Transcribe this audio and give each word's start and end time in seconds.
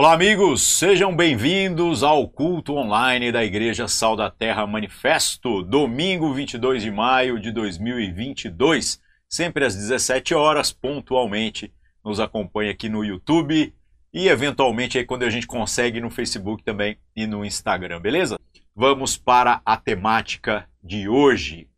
Olá, 0.00 0.14
amigos, 0.14 0.62
sejam 0.62 1.14
bem-vindos 1.14 2.02
ao 2.02 2.26
culto 2.26 2.72
online 2.72 3.30
da 3.30 3.44
Igreja 3.44 3.86
Sal 3.86 4.16
da 4.16 4.30
Terra 4.30 4.66
Manifesto, 4.66 5.62
domingo 5.62 6.32
22 6.32 6.82
de 6.82 6.90
maio 6.90 7.38
de 7.38 7.52
2022, 7.52 8.98
sempre 9.28 9.62
às 9.62 9.76
17 9.76 10.34
horas, 10.34 10.72
pontualmente. 10.72 11.70
Nos 12.02 12.18
acompanha 12.18 12.70
aqui 12.70 12.88
no 12.88 13.04
YouTube 13.04 13.74
e, 14.10 14.26
eventualmente, 14.26 14.96
aí 14.96 15.04
quando 15.04 15.24
a 15.24 15.28
gente 15.28 15.46
consegue 15.46 16.00
no 16.00 16.08
Facebook 16.08 16.64
também 16.64 16.96
e 17.14 17.26
no 17.26 17.44
Instagram, 17.44 18.00
beleza? 18.00 18.40
Vamos 18.74 19.18
para 19.18 19.60
a 19.66 19.76
temática 19.76 20.66
de 20.82 21.10
hoje. 21.10 21.68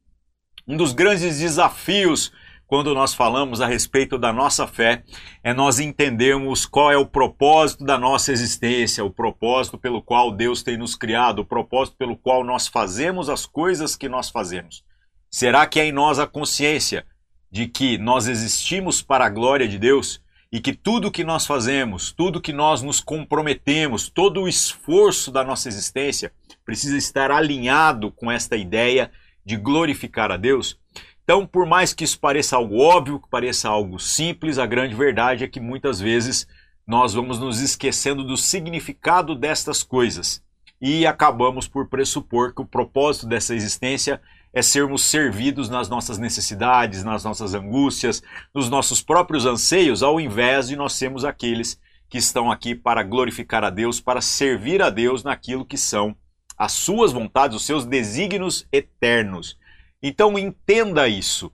Um 0.64 0.77
dos 0.77 0.93
grandes 0.93 1.41
desafios 1.41 2.30
quando 2.73 2.95
nós 2.95 3.12
falamos 3.12 3.61
a 3.61 3.66
respeito 3.66 4.16
da 4.16 4.32
nossa 4.32 4.66
fé, 4.66 5.04
é 5.45 5.52
nós 5.52 5.79
entendermos 5.79 6.64
qual 6.64 6.91
é 6.91 6.96
o 6.96 7.04
propósito 7.04 7.84
da 7.84 7.98
nossa 7.98 8.32
existência, 8.32 9.04
o 9.04 9.11
propósito 9.11 9.76
pelo 9.76 10.00
qual 10.00 10.32
Deus 10.32 10.63
tem 10.63 10.79
nos 10.79 10.96
criado, 10.96 11.40
o 11.40 11.44
propósito 11.44 11.99
pelo 11.99 12.16
qual 12.16 12.43
nós 12.43 12.66
fazemos 12.66 13.29
as 13.29 13.44
coisas 13.44 13.94
que 13.94 14.08
nós 14.08 14.30
fazemos. 14.30 14.82
Será 15.30 15.66
que 15.66 15.80
é 15.80 15.85
em 15.85 15.93
nós 15.93 16.18
a 16.18 16.27
consciência 16.27 17.04
de 17.50 17.66
que 17.66 17.99
nós 17.99 18.27
existimos 18.27 19.02
para 19.02 19.27
a 19.27 19.29
glória 19.29 19.68
de 19.68 19.79
Deus 19.79 20.22
e 20.50 20.58
que 20.58 20.72
tudo 20.72 21.11
que 21.11 21.25
nós 21.25 21.44
fazemos, 21.44 22.11
tudo 22.11 22.41
que 22.41 22.54
nós 22.54 22.80
nos 22.80 23.02
comprometemos, 23.02 24.08
todo 24.08 24.41
o 24.41 24.49
esforço 24.49 25.30
da 25.30 25.44
nossa 25.44 25.68
existência 25.68 26.32
precisa 26.64 26.96
estar 26.96 27.30
alinhado 27.30 28.11
com 28.11 28.32
esta 28.32 28.57
ideia 28.57 29.13
de 29.44 29.58
glorificar 29.58 30.32
a 30.32 30.39
Deus? 30.39 30.80
Então, 31.25 31.46
por 31.46 31.67
mais 31.67 31.93
que 31.94 32.05
isso 32.05 32.19
pareça 32.19 32.56
algo 32.56 32.78
óbvio, 32.78 33.20
que 33.20 33.28
pareça 33.28 33.69
algo 33.69 33.98
simples, 33.98 34.58
a 34.58 34.67
grande 34.67 34.94
verdade 34.94 35.44
é 35.44 35.48
que 35.48 35.61
muitas 35.61 36.00
vezes 36.00 36.47
nós 36.86 37.14
vamos 37.14 37.39
nos 37.39 37.61
esquecendo 37.61 38.25
do 38.25 38.36
significado 38.36 39.34
destas 39.34 39.83
coisas 39.83 40.42
e 40.80 41.06
acabamos 41.06 41.69
por 41.69 41.88
pressupor 41.88 42.52
que 42.52 42.61
o 42.61 42.66
propósito 42.66 43.27
dessa 43.27 43.55
existência 43.55 44.20
é 44.52 44.61
sermos 44.61 45.02
servidos 45.02 45.69
nas 45.69 45.88
nossas 45.88 46.19
necessidades, 46.19 47.05
nas 47.05 47.22
nossas 47.22 47.55
angústias, 47.55 48.20
nos 48.52 48.68
nossos 48.68 49.00
próprios 49.00 49.46
anseios, 49.46 50.02
ao 50.02 50.20
invés 50.20 50.68
de 50.68 50.77
nós 50.77 50.94
sermos 50.94 51.24
aqueles 51.24 51.80
que 52.11 52.18
estão 52.18 52.50
aqui 52.50 52.74
para 52.74 53.05
glorificar 53.05 53.62
a 53.62 53.70
Deus, 53.70 54.00
para 54.00 54.20
servir 54.20 54.83
a 54.83 54.91
Deus 54.91 55.22
naquilo 55.22 55.64
que 55.64 55.78
são 55.78 56.16
as 56.58 56.72
suas 56.72 57.12
vontades, 57.12 57.56
os 57.56 57.64
seus 57.64 57.86
desígnios 57.86 58.66
eternos. 58.72 59.56
Então 60.03 60.39
entenda 60.39 61.06
isso. 61.06 61.53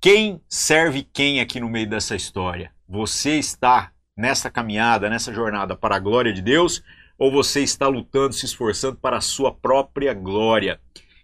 Quem 0.00 0.40
serve 0.48 1.02
quem 1.02 1.40
aqui 1.40 1.60
no 1.60 1.68
meio 1.68 1.88
dessa 1.88 2.16
história? 2.16 2.72
Você 2.88 3.38
está 3.38 3.92
nessa 4.16 4.50
caminhada, 4.50 5.08
nessa 5.08 5.32
jornada 5.32 5.76
para 5.76 5.96
a 5.96 6.00
glória 6.00 6.32
de 6.32 6.42
Deus 6.42 6.82
ou 7.16 7.30
você 7.30 7.62
está 7.62 7.86
lutando, 7.86 8.34
se 8.34 8.44
esforçando 8.44 8.96
para 8.96 9.18
a 9.18 9.20
sua 9.20 9.54
própria 9.54 10.12
glória? 10.12 10.80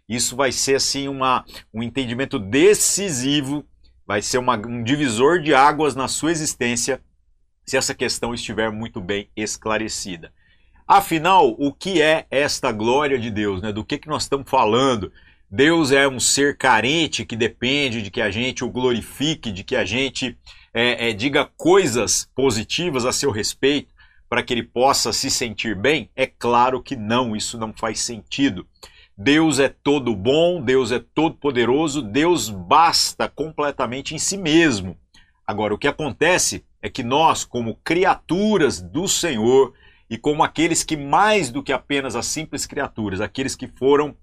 Isso 0.09 0.37
vai 0.37 0.53
ser 0.53 0.77
assim 0.77 1.09
uma, 1.09 1.45
um 1.75 1.83
entendimento 1.83 2.39
decisivo, 2.39 3.65
vai 4.07 4.23
ser 4.23 4.39
uma, 4.39 4.57
um 4.57 4.83
divisor 4.83 5.41
de 5.41 5.53
águas 5.53 5.95
na 5.95 6.09
sua 6.09 6.31
existência 6.31 7.01
se 7.67 7.77
essa 7.77 7.95
questão 7.95 8.33
estiver 8.33 8.71
muito 8.71 9.01
bem 9.01 9.29
esclarecida. 9.37 10.33
Afinal, 10.87 11.55
o 11.59 11.73
que 11.73 12.03
é 12.03 12.27
esta 12.31 12.73
glória 12.73 13.19
de 13.19 13.31
Deus? 13.31 13.63
Né? 13.63 13.73
Do 13.73 13.85
que, 13.85 13.99
que 13.99 14.09
nós 14.09 14.25
estamos 14.25 14.51
falando? 14.51 15.13
Deus 15.53 15.91
é 15.91 16.07
um 16.07 16.21
ser 16.21 16.57
carente 16.57 17.27
que 17.27 17.35
depende 17.35 18.03
de 18.03 18.11
que 18.11 18.21
a 18.21 18.31
gente 18.31 18.65
o 18.65 18.71
glorifique, 18.71 19.51
de 19.51 19.65
que 19.65 19.75
a 19.75 19.85
gente 19.85 20.39
é, 20.73 21.09
é, 21.09 21.13
diga 21.13 21.45
coisas 21.57 22.31
positivas 22.37 23.05
a 23.05 23.11
seu 23.11 23.33
respeito 23.33 23.93
para 24.29 24.45
que 24.45 24.55
ele 24.55 24.63
possa 24.63 25.13
se 25.13 25.29
sentir 25.29 25.75
bem? 25.75 26.09
É 26.15 26.25
claro 26.25 26.81
que 26.81 26.95
não, 26.95 27.35
isso 27.35 27.59
não 27.59 27.73
faz 27.73 27.99
sentido. 27.99 28.65
Deus 29.19 29.59
é 29.59 29.69
todo 29.69 30.15
bom, 30.15 30.63
Deus 30.63 30.93
é 30.93 31.01
todo 31.01 31.35
poderoso, 31.35 32.01
Deus 32.01 32.49
basta 32.49 33.29
completamente 33.29 34.15
em 34.15 34.19
si 34.19 34.37
mesmo. 34.37 34.97
Agora, 35.45 35.75
o 35.75 35.79
que 35.79 35.89
acontece 35.89 36.65
é 36.81 36.89
que 36.89 37.03
nós, 37.03 37.45
como 37.45 37.75
criaturas 37.83 38.81
do 38.81 39.09
Senhor 39.09 39.75
e 40.09 40.17
como 40.17 40.45
aqueles 40.45 40.85
que 40.85 40.97
mais 40.97 41.51
do 41.51 41.61
que 41.61 41.73
apenas 41.73 42.15
as 42.15 42.27
simples 42.27 42.67
criaturas, 42.67 43.21
aqueles 43.21 43.57
que 43.57 43.67
foram 43.67 44.15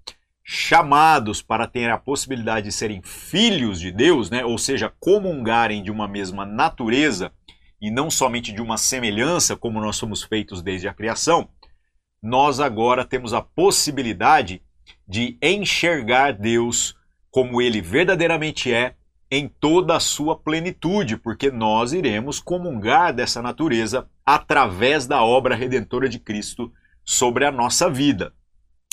chamados 0.50 1.42
para 1.42 1.66
ter 1.66 1.90
a 1.90 1.98
possibilidade 1.98 2.68
de 2.68 2.72
serem 2.72 3.02
filhos 3.02 3.78
de 3.78 3.92
Deus, 3.92 4.30
né? 4.30 4.46
ou 4.46 4.56
seja, 4.56 4.90
comungarem 4.98 5.82
de 5.82 5.90
uma 5.90 6.08
mesma 6.08 6.46
natureza 6.46 7.30
e 7.78 7.90
não 7.90 8.10
somente 8.10 8.50
de 8.50 8.62
uma 8.62 8.78
semelhança, 8.78 9.54
como 9.54 9.78
nós 9.78 9.96
somos 9.96 10.22
feitos 10.22 10.62
desde 10.62 10.88
a 10.88 10.94
criação, 10.94 11.50
nós 12.22 12.60
agora 12.60 13.04
temos 13.04 13.34
a 13.34 13.42
possibilidade 13.42 14.62
de 15.06 15.36
enxergar 15.42 16.32
Deus 16.32 16.96
como 17.30 17.60
ele 17.60 17.82
verdadeiramente 17.82 18.72
é 18.72 18.94
em 19.30 19.48
toda 19.48 19.96
a 19.96 20.00
sua 20.00 20.34
plenitude, 20.34 21.18
porque 21.18 21.50
nós 21.50 21.92
iremos 21.92 22.40
comungar 22.40 23.12
dessa 23.12 23.42
natureza 23.42 24.08
através 24.24 25.06
da 25.06 25.22
obra 25.22 25.54
redentora 25.54 26.08
de 26.08 26.18
Cristo 26.18 26.72
sobre 27.04 27.44
a 27.44 27.52
nossa 27.52 27.90
vida. 27.90 28.32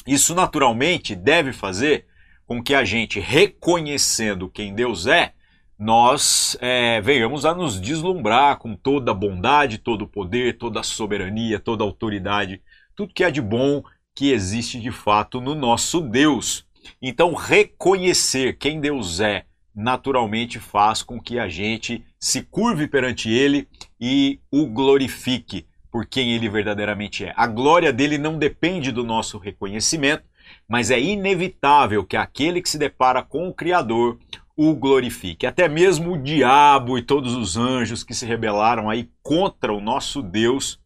Isso 0.06 0.36
naturalmente 0.36 1.16
deve 1.16 1.52
fazer 1.52 2.06
com 2.46 2.62
que 2.62 2.76
a 2.76 2.86
gente, 2.86 3.20
reconhecendo 3.20 4.50
quem 4.50 4.74
Deus 4.74 5.08
é, 5.08 5.34
nós 5.78 6.56
é, 6.62 7.02
venhamos 7.02 7.46
a 7.46 7.54
nos 7.54 7.82
deslumbrar 7.82 8.58
com 8.58 8.76
toda 8.76 9.12
a 9.12 9.16
bondade, 9.16 9.78
todo 9.78 10.04
o 10.04 10.08
poder, 10.08 10.58
toda 10.58 10.80
a 10.80 10.84
soberania, 10.84 11.60
toda 11.60 11.84
a 11.84 11.88
autoridade, 11.88 12.62
tudo 12.96 13.14
que 13.14 13.24
é 13.24 13.32
de 13.32 13.42
bom 13.42 13.84
que 14.14 14.32
existe 14.32 14.80
de 14.80 14.92
fato 14.92 15.42
no 15.42 15.54
nosso 15.54 16.00
Deus. 16.00 16.66
Então, 17.02 17.34
reconhecer 17.34 18.58
quem 18.58 18.80
Deus 18.80 19.20
é 19.20 19.46
naturalmente 19.76 20.60
faz 20.60 21.04
com 21.04 21.20
que 21.20 21.38
a 21.38 21.50
gente 21.50 22.06
se 22.18 22.42
curve 22.42 22.88
perante 22.88 23.30
Ele 23.30 23.68
e 24.00 24.40
o 24.50 24.68
glorifique 24.68 25.68
por 25.96 26.06
quem 26.06 26.34
ele 26.34 26.50
verdadeiramente 26.50 27.24
é. 27.24 27.32
A 27.38 27.48
glória 27.48 27.94
dele 27.94 28.18
não 28.18 28.38
depende 28.38 28.92
do 28.92 29.02
nosso 29.02 29.38
reconhecimento, 29.38 30.26
mas 30.68 30.92
é 30.92 31.00
inevitável 31.00 32.04
que 32.04 32.18
aquele 32.18 32.62
que 32.62 32.70
se 32.70 32.78
depara 32.78 33.24
com 33.24 33.48
o 33.48 33.54
Criador 33.54 34.20
o 34.58 34.76
glorifique. 34.76 35.48
Até 35.48 35.70
mesmo 35.70 36.12
o 36.12 36.22
diabo 36.22 36.98
e 36.98 37.02
todos 37.02 37.34
os 37.34 37.56
anjos 37.56 38.04
que 38.04 38.14
se 38.14 38.26
rebelaram 38.26 38.90
aí 38.90 39.10
contra 39.24 39.72
o 39.72 39.80
nosso 39.80 40.22
Deus, 40.22 40.82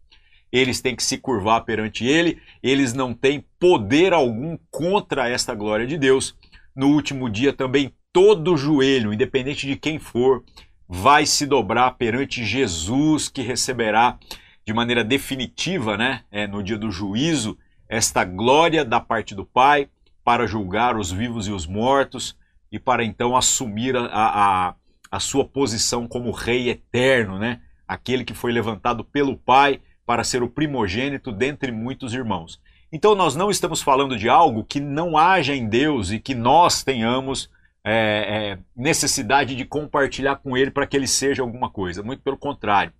eles 0.51 0.79
têm 0.79 0.95
que 0.95 1.03
se 1.03 1.17
curvar 1.17 1.61
perante 1.61 2.05
ele, 2.05 2.39
eles 2.61 2.93
não 2.93 3.11
têm 3.11 3.43
poder 3.59 4.13
algum 4.13 4.59
contra 4.69 5.27
esta 5.27 5.55
glória 5.55 5.87
de 5.87 5.97
Deus. 5.97 6.35
No 6.75 6.89
último 6.89 7.27
dia 7.31 7.51
também 7.51 7.95
todo 8.13 8.55
joelho, 8.55 9.11
independente 9.11 9.65
de 9.65 9.75
quem 9.75 9.97
for, 9.97 10.43
vai 10.87 11.25
se 11.25 11.47
dobrar 11.47 11.97
perante 11.97 12.45
Jesus 12.45 13.27
que 13.27 13.41
receberá 13.41 14.19
de 14.69 14.73
maneira 14.73 15.03
definitiva, 15.03 15.97
né, 15.97 16.21
é, 16.29 16.45
no 16.45 16.61
dia 16.61 16.77
do 16.77 16.91
juízo, 16.91 17.57
esta 17.87 18.23
glória 18.23 18.85
da 18.85 18.99
parte 18.99 19.33
do 19.33 19.43
Pai 19.43 19.89
para 20.23 20.45
julgar 20.45 20.95
os 20.95 21.11
vivos 21.11 21.47
e 21.47 21.51
os 21.51 21.65
mortos 21.65 22.37
e 22.71 22.77
para 22.77 23.03
então 23.03 23.35
assumir 23.35 23.97
a, 23.97 24.05
a, 24.11 24.75
a 25.09 25.19
sua 25.19 25.43
posição 25.43 26.07
como 26.07 26.29
Rei 26.29 26.69
eterno, 26.69 27.39
né? 27.39 27.61
aquele 27.87 28.23
que 28.23 28.35
foi 28.35 28.51
levantado 28.51 29.03
pelo 29.03 29.35
Pai 29.35 29.81
para 30.05 30.23
ser 30.23 30.43
o 30.43 30.49
primogênito 30.49 31.31
dentre 31.31 31.71
muitos 31.71 32.13
irmãos. 32.13 32.61
Então 32.91 33.15
nós 33.15 33.35
não 33.35 33.49
estamos 33.49 33.81
falando 33.81 34.15
de 34.15 34.29
algo 34.29 34.63
que 34.63 34.79
não 34.79 35.17
haja 35.17 35.55
em 35.55 35.67
Deus 35.67 36.11
e 36.11 36.19
que 36.19 36.35
nós 36.35 36.83
tenhamos 36.83 37.49
é, 37.83 38.51
é, 38.51 38.59
necessidade 38.75 39.55
de 39.55 39.65
compartilhar 39.65 40.35
com 40.35 40.55
Ele 40.55 40.69
para 40.69 40.85
que 40.85 40.95
Ele 40.95 41.07
seja 41.07 41.41
alguma 41.41 41.71
coisa. 41.71 42.03
Muito 42.03 42.21
pelo 42.21 42.37
contrário. 42.37 42.93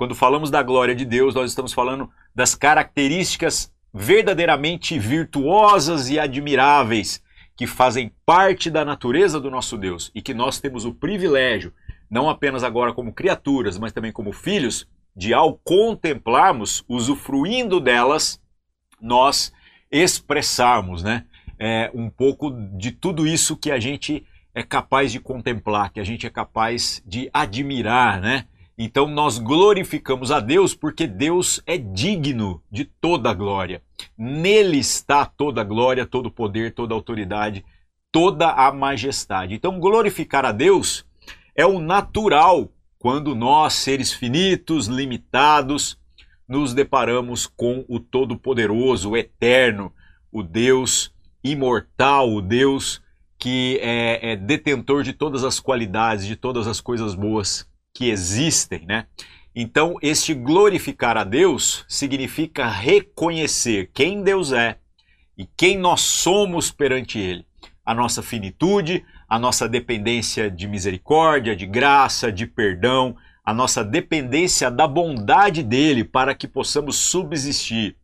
Quando 0.00 0.14
falamos 0.14 0.50
da 0.50 0.62
glória 0.62 0.94
de 0.94 1.04
Deus, 1.04 1.34
nós 1.34 1.50
estamos 1.50 1.74
falando 1.74 2.10
das 2.34 2.54
características 2.54 3.70
verdadeiramente 3.92 4.98
virtuosas 4.98 6.08
e 6.08 6.18
admiráveis 6.18 7.22
que 7.54 7.66
fazem 7.66 8.10
parte 8.24 8.70
da 8.70 8.82
natureza 8.82 9.38
do 9.38 9.50
nosso 9.50 9.76
Deus 9.76 10.10
e 10.14 10.22
que 10.22 10.32
nós 10.32 10.58
temos 10.58 10.86
o 10.86 10.94
privilégio, 10.94 11.70
não 12.10 12.30
apenas 12.30 12.64
agora 12.64 12.94
como 12.94 13.12
criaturas, 13.12 13.76
mas 13.76 13.92
também 13.92 14.10
como 14.10 14.32
filhos, 14.32 14.88
de 15.14 15.34
ao 15.34 15.58
contemplarmos, 15.58 16.82
usufruindo 16.88 17.78
delas, 17.78 18.40
nós 19.02 19.52
expressarmos 19.92 21.02
né, 21.02 21.26
é, 21.58 21.90
um 21.92 22.08
pouco 22.08 22.50
de 22.50 22.90
tudo 22.90 23.26
isso 23.26 23.54
que 23.54 23.70
a 23.70 23.78
gente 23.78 24.26
é 24.54 24.62
capaz 24.62 25.12
de 25.12 25.20
contemplar, 25.20 25.92
que 25.92 26.00
a 26.00 26.04
gente 26.04 26.26
é 26.26 26.30
capaz 26.30 27.02
de 27.06 27.28
admirar, 27.34 28.18
né? 28.18 28.46
Então 28.82 29.06
nós 29.06 29.36
glorificamos 29.36 30.30
a 30.30 30.40
Deus 30.40 30.72
porque 30.72 31.06
Deus 31.06 31.62
é 31.66 31.76
digno 31.76 32.62
de 32.72 32.86
toda 32.86 33.28
a 33.28 33.34
glória. 33.34 33.82
Nele 34.16 34.78
está 34.78 35.26
toda 35.26 35.60
a 35.60 35.64
glória, 35.64 36.06
todo 36.06 36.28
o 36.28 36.30
poder, 36.30 36.72
toda 36.72 36.94
a 36.94 36.96
autoridade, 36.96 37.62
toda 38.10 38.50
a 38.50 38.72
majestade. 38.72 39.52
Então 39.52 39.78
glorificar 39.78 40.46
a 40.46 40.50
Deus 40.50 41.04
é 41.54 41.66
o 41.66 41.78
natural 41.78 42.72
quando 42.98 43.34
nós, 43.34 43.74
seres 43.74 44.14
finitos, 44.14 44.86
limitados, 44.86 45.98
nos 46.48 46.72
deparamos 46.72 47.46
com 47.46 47.84
o 47.86 48.00
Todo-Poderoso, 48.00 49.10
o 49.10 49.16
Eterno, 49.16 49.92
o 50.32 50.42
Deus 50.42 51.12
imortal, 51.44 52.32
o 52.32 52.40
Deus 52.40 53.02
que 53.38 53.78
é, 53.82 54.32
é, 54.32 54.36
detentor 54.36 55.02
de 55.02 55.12
todas 55.12 55.44
as 55.44 55.60
qualidades, 55.60 56.26
de 56.26 56.34
todas 56.34 56.66
as 56.66 56.80
coisas 56.80 57.14
boas 57.14 57.68
que 57.94 58.08
existem, 58.10 58.84
né? 58.86 59.06
Então, 59.54 59.96
este 60.00 60.32
glorificar 60.32 61.16
a 61.16 61.24
Deus 61.24 61.84
significa 61.88 62.68
reconhecer 62.68 63.90
quem 63.92 64.22
Deus 64.22 64.52
é 64.52 64.78
e 65.36 65.46
quem 65.56 65.76
nós 65.76 66.00
somos 66.00 66.70
perante 66.70 67.18
Ele. 67.18 67.44
A 67.84 67.92
nossa 67.92 68.22
finitude, 68.22 69.04
a 69.28 69.38
nossa 69.38 69.68
dependência 69.68 70.50
de 70.50 70.68
misericórdia, 70.68 71.56
de 71.56 71.66
graça, 71.66 72.30
de 72.30 72.46
perdão, 72.46 73.16
a 73.44 73.52
nossa 73.52 73.82
dependência 73.82 74.70
da 74.70 74.86
bondade 74.86 75.62
dele 75.62 76.04
para 76.04 76.34
que 76.34 76.46
possamos 76.46 76.96
subsistir 76.96 77.96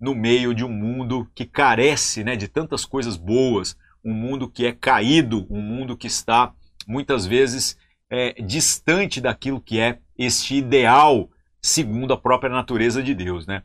no 0.00 0.14
meio 0.14 0.54
de 0.54 0.64
um 0.64 0.68
mundo 0.68 1.28
que 1.34 1.44
carece 1.44 2.22
né, 2.22 2.36
de 2.36 2.46
tantas 2.46 2.84
coisas 2.84 3.16
boas, 3.16 3.76
um 4.04 4.12
mundo 4.12 4.48
que 4.48 4.66
é 4.66 4.72
caído, 4.72 5.46
um 5.50 5.60
mundo 5.60 5.96
que 5.96 6.06
está 6.06 6.52
muitas 6.86 7.26
vezes 7.26 7.76
é, 8.14 8.32
distante 8.40 9.20
daquilo 9.20 9.60
que 9.60 9.80
é 9.80 9.98
este 10.16 10.54
ideal 10.54 11.28
segundo 11.60 12.12
a 12.12 12.16
própria 12.16 12.52
natureza 12.52 13.02
de 13.02 13.12
Deus. 13.12 13.44
Né? 13.44 13.64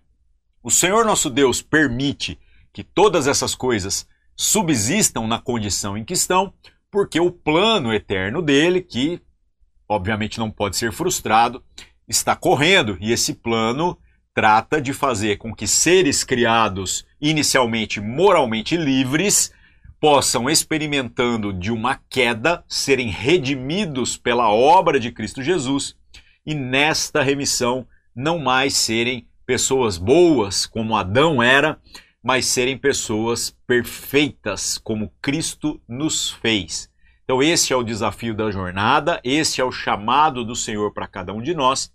O 0.63 0.71
Senhor 0.71 1.05
nosso 1.05 1.29
Deus 1.29 1.61
permite 1.61 2.39
que 2.73 2.83
todas 2.83 3.27
essas 3.27 3.53
coisas 3.53 4.07
subsistam 4.35 5.27
na 5.27 5.37
condição 5.37 5.95
em 5.95 6.03
que 6.03 6.13
estão, 6.13 6.51
porque 6.89 7.19
o 7.19 7.31
plano 7.31 7.93
eterno 7.93 8.41
dele, 8.41 8.81
que 8.81 9.21
obviamente 9.87 10.39
não 10.39 10.49
pode 10.49 10.77
ser 10.77 10.91
frustrado, 10.91 11.63
está 12.07 12.35
correndo 12.35 12.97
e 12.99 13.11
esse 13.11 13.35
plano 13.35 13.97
trata 14.33 14.81
de 14.81 14.93
fazer 14.93 15.37
com 15.37 15.53
que 15.53 15.67
seres 15.67 16.23
criados 16.23 17.05
inicialmente 17.21 18.01
moralmente 18.01 18.75
livres 18.75 19.51
possam, 19.99 20.49
experimentando 20.49 21.51
de 21.51 21.71
uma 21.71 21.99
queda, 22.09 22.63
serem 22.67 23.09
redimidos 23.09 24.17
pela 24.17 24.49
obra 24.49 24.99
de 24.99 25.11
Cristo 25.11 25.43
Jesus 25.43 25.95
e 26.45 26.55
nesta 26.55 27.21
remissão 27.21 27.85
não 28.15 28.39
mais 28.39 28.73
serem 28.75 29.27
pessoas 29.45 29.97
boas 29.97 30.65
como 30.65 30.95
Adão 30.95 31.41
era, 31.41 31.79
mas 32.23 32.45
serem 32.45 32.77
pessoas 32.77 33.55
perfeitas 33.65 34.77
como 34.77 35.13
Cristo 35.21 35.81
nos 35.87 36.31
fez. 36.31 36.89
Então, 37.23 37.43
esse 37.43 37.71
é 37.71 37.75
o 37.75 37.83
desafio 37.83 38.33
da 38.33 38.49
jornada, 38.49 39.21
esse 39.23 39.61
é 39.61 39.63
o 39.63 39.71
chamado 39.71 40.43
do 40.43 40.55
Senhor 40.55 40.91
para 40.93 41.07
cada 41.07 41.33
um 41.33 41.41
de 41.41 41.53
nós, 41.53 41.93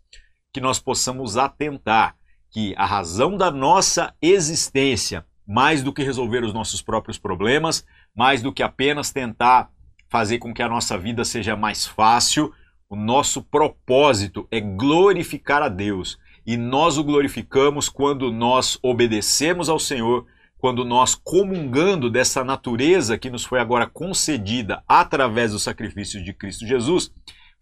que 0.52 0.60
nós 0.60 0.78
possamos 0.78 1.36
atentar 1.36 2.16
que 2.50 2.72
a 2.76 2.86
razão 2.86 3.36
da 3.36 3.50
nossa 3.50 4.14
existência, 4.22 5.26
mais 5.46 5.82
do 5.82 5.92
que 5.92 6.02
resolver 6.02 6.44
os 6.44 6.52
nossos 6.52 6.80
próprios 6.80 7.18
problemas, 7.18 7.84
mais 8.14 8.42
do 8.42 8.52
que 8.52 8.62
apenas 8.62 9.12
tentar 9.12 9.70
fazer 10.08 10.38
com 10.38 10.54
que 10.54 10.62
a 10.62 10.68
nossa 10.68 10.96
vida 10.96 11.24
seja 11.24 11.56
mais 11.56 11.86
fácil, 11.86 12.52
o 12.88 12.96
nosso 12.96 13.42
propósito 13.42 14.46
é 14.50 14.60
glorificar 14.60 15.62
a 15.62 15.68
Deus. 15.68 16.18
E 16.46 16.56
nós 16.56 16.98
o 16.98 17.04
glorificamos 17.04 17.88
quando 17.88 18.30
nós 18.30 18.78
obedecemos 18.82 19.68
ao 19.68 19.78
Senhor, 19.78 20.26
quando 20.58 20.84
nós, 20.84 21.14
comungando 21.14 22.10
dessa 22.10 22.44
natureza 22.44 23.18
que 23.18 23.28
nos 23.28 23.44
foi 23.44 23.60
agora 23.60 23.86
concedida 23.86 24.82
através 24.88 25.52
do 25.52 25.58
sacrifício 25.58 26.22
de 26.22 26.32
Cristo 26.32 26.66
Jesus, 26.66 27.10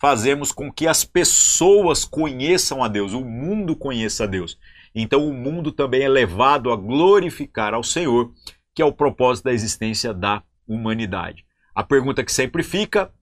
fazemos 0.00 0.52
com 0.52 0.70
que 0.70 0.86
as 0.86 1.04
pessoas 1.04 2.04
conheçam 2.04 2.82
a 2.82 2.88
Deus, 2.88 3.12
o 3.12 3.24
mundo 3.24 3.74
conheça 3.74 4.24
a 4.24 4.26
Deus. 4.26 4.58
Então 4.94 5.26
o 5.26 5.32
mundo 5.32 5.72
também 5.72 6.02
é 6.02 6.08
levado 6.08 6.70
a 6.70 6.76
glorificar 6.76 7.74
ao 7.74 7.82
Senhor, 7.82 8.32
que 8.74 8.82
é 8.82 8.84
o 8.84 8.92
propósito 8.92 9.44
da 9.44 9.52
existência 9.52 10.12
da 10.12 10.42
humanidade. 10.66 11.44
A 11.74 11.82
pergunta 11.82 12.24
que 12.24 12.32
sempre 12.32 12.62
fica 12.62 13.12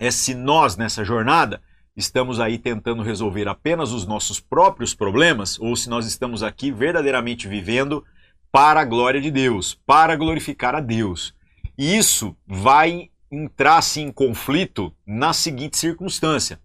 é 0.00 0.10
se 0.10 0.34
nós, 0.34 0.76
nessa 0.76 1.04
jornada, 1.04 1.62
estamos 1.96 2.40
aí 2.40 2.58
tentando 2.58 3.02
resolver 3.02 3.48
apenas 3.48 3.92
os 3.92 4.06
nossos 4.06 4.38
próprios 4.38 4.94
problemas 4.94 5.58
ou 5.58 5.74
se 5.76 5.88
nós 5.88 6.06
estamos 6.06 6.42
aqui 6.42 6.70
verdadeiramente 6.70 7.48
vivendo 7.48 8.04
para 8.52 8.80
a 8.80 8.84
glória 8.84 9.20
de 9.20 9.30
Deus, 9.30 9.74
para 9.86 10.16
glorificar 10.16 10.74
a 10.74 10.80
Deus. 10.80 11.34
E 11.76 11.96
isso 11.96 12.36
vai 12.46 13.10
entrar 13.30 13.78
assim, 13.78 14.02
em 14.02 14.12
conflito 14.12 14.94
na 15.06 15.32
seguinte 15.32 15.76
circunstância: 15.76 16.60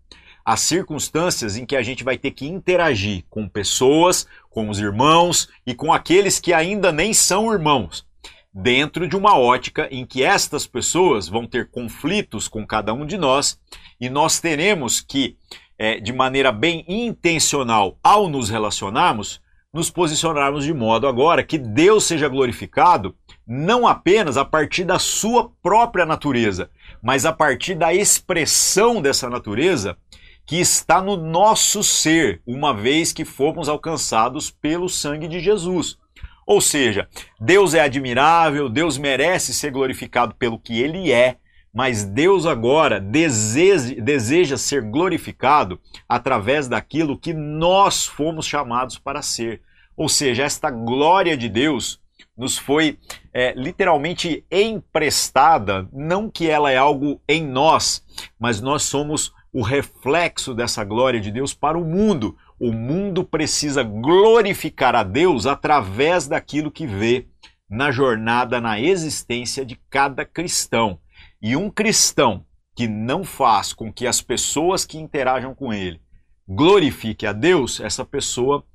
as 0.45 0.61
circunstâncias 0.61 1.55
em 1.55 1.65
que 1.65 1.75
a 1.75 1.81
gente 1.81 2.03
vai 2.03 2.17
ter 2.17 2.31
que 2.31 2.47
interagir 2.47 3.23
com 3.29 3.47
pessoas, 3.47 4.27
com 4.49 4.69
os 4.69 4.79
irmãos 4.79 5.49
e 5.65 5.73
com 5.73 5.93
aqueles 5.93 6.39
que 6.39 6.53
ainda 6.53 6.91
nem 6.91 7.13
são 7.13 7.51
irmãos. 7.51 8.05
Dentro 8.53 9.07
de 9.07 9.15
uma 9.15 9.38
ótica 9.38 9.88
em 9.91 10.05
que 10.05 10.23
estas 10.23 10.67
pessoas 10.67 11.29
vão 11.29 11.47
ter 11.47 11.69
conflitos 11.69 12.47
com 12.47 12.67
cada 12.67 12.93
um 12.93 13.05
de 13.05 13.17
nós 13.17 13.57
e 13.99 14.09
nós 14.09 14.39
teremos 14.39 14.99
que, 14.99 15.38
é, 15.77 15.99
de 15.99 16.11
maneira 16.11 16.51
bem 16.51 16.83
intencional, 16.88 17.97
ao 18.03 18.27
nos 18.27 18.49
relacionarmos, 18.49 19.41
nos 19.73 19.89
posicionarmos 19.89 20.65
de 20.65 20.73
modo 20.73 21.07
agora 21.07 21.43
que 21.43 21.57
Deus 21.57 22.03
seja 22.03 22.27
glorificado 22.27 23.15
não 23.47 23.88
apenas 23.88 24.38
a 24.38 24.45
partir 24.45 24.83
da 24.83 24.99
sua 24.99 25.51
própria 25.61 26.05
natureza, 26.05 26.69
mas 27.01 27.25
a 27.25 27.33
partir 27.33 27.75
da 27.75 27.93
expressão 27.93 29.01
dessa 29.01 29.29
natureza 29.29 29.97
que 30.45 30.59
está 30.59 31.01
no 31.01 31.15
nosso 31.15 31.83
ser, 31.83 32.41
uma 32.45 32.73
vez 32.73 33.13
que 33.13 33.23
fomos 33.23 33.69
alcançados 33.69 34.51
pelo 34.51 34.89
sangue 34.89 35.27
de 35.27 35.39
Jesus. 35.39 35.97
Ou 36.45 36.59
seja, 36.59 37.07
Deus 37.39 37.73
é 37.73 37.81
admirável, 37.81 38.67
Deus 38.67 38.97
merece 38.97 39.53
ser 39.53 39.71
glorificado 39.71 40.35
pelo 40.35 40.59
que 40.59 40.81
ele 40.81 41.11
é, 41.11 41.38
mas 41.73 42.03
Deus 42.03 42.45
agora 42.45 42.99
deseja, 42.99 43.95
deseja 44.01 44.57
ser 44.57 44.81
glorificado 44.81 45.79
através 46.07 46.67
daquilo 46.67 47.17
que 47.17 47.33
nós 47.33 48.05
fomos 48.05 48.45
chamados 48.45 48.97
para 48.97 49.21
ser. 49.21 49.61
Ou 49.95 50.09
seja, 50.09 50.43
esta 50.43 50.69
glória 50.69 51.38
de 51.38 51.47
Deus 51.47 52.01
nos 52.35 52.57
foi 52.57 52.97
é, 53.33 53.53
literalmente 53.55 54.43
emprestada, 54.51 55.88
não 55.93 56.29
que 56.29 56.49
ela 56.49 56.71
é 56.71 56.77
algo 56.77 57.21
em 57.27 57.45
nós, 57.45 58.03
mas 58.39 58.59
nós 58.59 58.83
somos 58.83 59.31
o 59.53 59.62
reflexo 59.62 60.53
dessa 60.53 60.83
glória 60.83 61.19
de 61.19 61.31
Deus 61.31 61.53
para 61.53 61.77
o 61.77 61.86
mundo. 61.86 62.38
O 62.59 62.71
mundo 62.71 63.24
precisa 63.24 63.83
glorificar 63.83 64.95
a 64.95 65.03
Deus 65.03 65.45
através 65.45 66.27
daquilo 66.27 66.72
que 66.72 66.88
vê 66.88 67.27
na 67.70 67.91
jornada, 67.91 68.62
na 68.62 68.79
existência 68.79 69.65
de 69.65 69.75
cada 69.89 70.25
cristão. 70.25 71.00
E 71.41 71.55
um 71.55 71.70
cristão 71.70 72.46
que 72.75 72.88
não 72.88 73.24
faz 73.24 73.74
com 73.74 73.91
que 73.91 74.08
as 74.08 74.22
pessoas 74.22 74.86
que 74.86 74.98
interajam 74.98 75.53
com 75.53 75.74
ele 75.74 76.01
glorifiquem 76.48 77.29
a 77.29 77.34
Deus, 77.34 77.79
essa 77.79 78.03
pessoa 78.03 78.65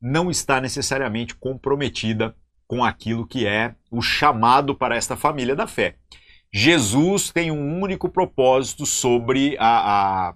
não 0.00 0.30
está 0.30 0.60
necessariamente 0.60 1.34
comprometida 1.34 2.34
com 2.66 2.84
aquilo 2.84 3.26
que 3.26 3.46
é 3.46 3.74
o 3.90 4.00
chamado 4.00 4.74
para 4.74 4.96
esta 4.96 5.16
família 5.16 5.56
da 5.56 5.66
fé. 5.66 5.96
Jesus 6.56 7.32
tem 7.32 7.50
um 7.50 7.80
único 7.82 8.08
propósito 8.08 8.86
sobre 8.86 9.56
a, 9.58 10.28
a, 10.28 10.34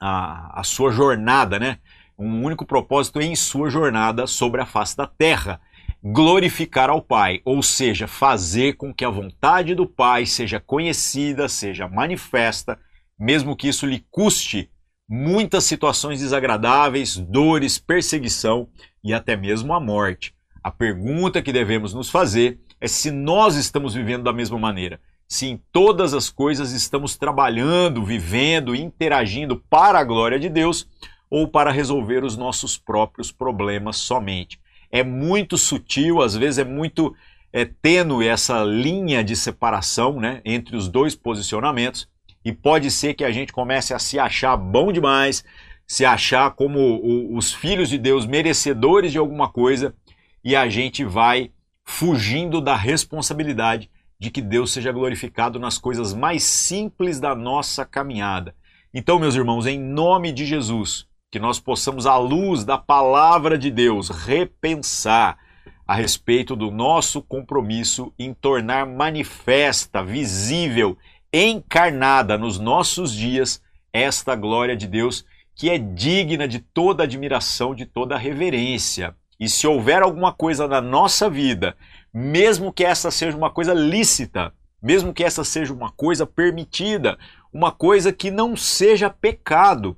a, 0.00 0.60
a 0.60 0.64
sua 0.64 0.90
jornada, 0.90 1.60
né? 1.60 1.78
um 2.18 2.42
único 2.42 2.66
propósito 2.66 3.20
em 3.20 3.36
sua 3.36 3.70
jornada 3.70 4.26
sobre 4.26 4.60
a 4.60 4.66
face 4.66 4.96
da 4.96 5.06
terra: 5.06 5.60
glorificar 6.02 6.90
ao 6.90 7.00
Pai, 7.00 7.40
ou 7.44 7.62
seja, 7.62 8.08
fazer 8.08 8.72
com 8.72 8.92
que 8.92 9.04
a 9.04 9.10
vontade 9.10 9.76
do 9.76 9.86
Pai 9.86 10.26
seja 10.26 10.58
conhecida, 10.58 11.48
seja 11.48 11.86
manifesta, 11.86 12.76
mesmo 13.16 13.54
que 13.54 13.68
isso 13.68 13.86
lhe 13.86 14.04
custe 14.10 14.68
muitas 15.08 15.62
situações 15.62 16.18
desagradáveis, 16.18 17.16
dores, 17.16 17.78
perseguição 17.78 18.68
e 19.04 19.14
até 19.14 19.36
mesmo 19.36 19.72
a 19.72 19.78
morte. 19.78 20.34
A 20.64 20.72
pergunta 20.72 21.40
que 21.40 21.52
devemos 21.52 21.94
nos 21.94 22.10
fazer 22.10 22.58
é 22.80 22.88
se 22.88 23.12
nós 23.12 23.54
estamos 23.54 23.94
vivendo 23.94 24.24
da 24.24 24.32
mesma 24.32 24.58
maneira. 24.58 25.00
Se 25.28 25.46
em 25.46 25.60
todas 25.70 26.14
as 26.14 26.30
coisas 26.30 26.72
estamos 26.72 27.16
trabalhando, 27.16 28.02
vivendo, 28.02 28.74
interagindo 28.74 29.62
para 29.68 29.98
a 29.98 30.04
glória 30.04 30.38
de 30.38 30.48
Deus, 30.48 30.88
ou 31.30 31.46
para 31.46 31.70
resolver 31.70 32.24
os 32.24 32.36
nossos 32.36 32.78
próprios 32.78 33.30
problemas 33.30 33.96
somente. 33.96 34.58
É 34.90 35.04
muito 35.04 35.58
sutil, 35.58 36.22
às 36.22 36.34
vezes 36.34 36.58
é 36.58 36.64
muito 36.64 37.14
é, 37.52 37.64
tênue 37.64 38.26
essa 38.26 38.64
linha 38.64 39.22
de 39.22 39.36
separação 39.36 40.18
né, 40.18 40.40
entre 40.44 40.76
os 40.76 40.88
dois 40.88 41.14
posicionamentos, 41.14 42.08
e 42.44 42.52
pode 42.52 42.90
ser 42.90 43.14
que 43.14 43.24
a 43.24 43.30
gente 43.30 43.52
comece 43.52 43.92
a 43.92 43.98
se 43.98 44.18
achar 44.18 44.56
bom 44.56 44.90
demais, 44.90 45.44
se 45.86 46.04
achar 46.04 46.50
como 46.52 46.78
o, 46.78 47.36
os 47.36 47.52
filhos 47.52 47.90
de 47.90 47.98
Deus 47.98 48.24
merecedores 48.24 49.12
de 49.12 49.18
alguma 49.18 49.48
coisa, 49.48 49.94
e 50.42 50.56
a 50.56 50.68
gente 50.68 51.04
vai 51.04 51.50
fugindo 51.84 52.60
da 52.60 52.76
responsabilidade 52.76 53.90
de 54.18 54.30
que 54.30 54.42
Deus 54.42 54.72
seja 54.72 54.90
glorificado 54.90 55.58
nas 55.58 55.78
coisas 55.78 56.12
mais 56.12 56.42
simples 56.42 57.20
da 57.20 57.34
nossa 57.34 57.84
caminhada. 57.84 58.54
Então, 58.92 59.18
meus 59.18 59.34
irmãos, 59.34 59.66
em 59.66 59.78
nome 59.78 60.32
de 60.32 60.44
Jesus, 60.44 61.06
que 61.30 61.38
nós 61.38 61.60
possamos, 61.60 62.06
à 62.06 62.16
luz 62.16 62.64
da 62.64 62.78
palavra 62.78 63.58
de 63.58 63.70
Deus, 63.70 64.08
repensar 64.08 65.38
a 65.86 65.94
respeito 65.94 66.56
do 66.56 66.70
nosso 66.70 67.22
compromisso 67.22 68.12
em 68.18 68.34
tornar 68.34 68.86
manifesta, 68.86 70.02
visível, 70.02 70.98
encarnada 71.32 72.36
nos 72.36 72.58
nossos 72.58 73.12
dias 73.12 73.62
esta 73.92 74.34
glória 74.34 74.76
de 74.76 74.86
Deus 74.86 75.24
que 75.54 75.68
é 75.68 75.76
digna 75.76 76.46
de 76.46 76.60
toda 76.60 77.02
admiração, 77.02 77.74
de 77.74 77.84
toda 77.84 78.16
reverência. 78.16 79.16
E 79.40 79.48
se 79.48 79.66
houver 79.66 80.02
alguma 80.02 80.32
coisa 80.32 80.68
na 80.68 80.80
nossa 80.80 81.28
vida, 81.28 81.76
mesmo 82.12 82.72
que 82.72 82.84
essa 82.84 83.10
seja 83.10 83.36
uma 83.36 83.50
coisa 83.50 83.74
lícita, 83.74 84.52
mesmo 84.82 85.12
que 85.12 85.24
essa 85.24 85.44
seja 85.44 85.72
uma 85.72 85.90
coisa 85.90 86.26
permitida, 86.26 87.18
uma 87.52 87.72
coisa 87.72 88.12
que 88.12 88.30
não 88.30 88.56
seja 88.56 89.10
pecado, 89.10 89.96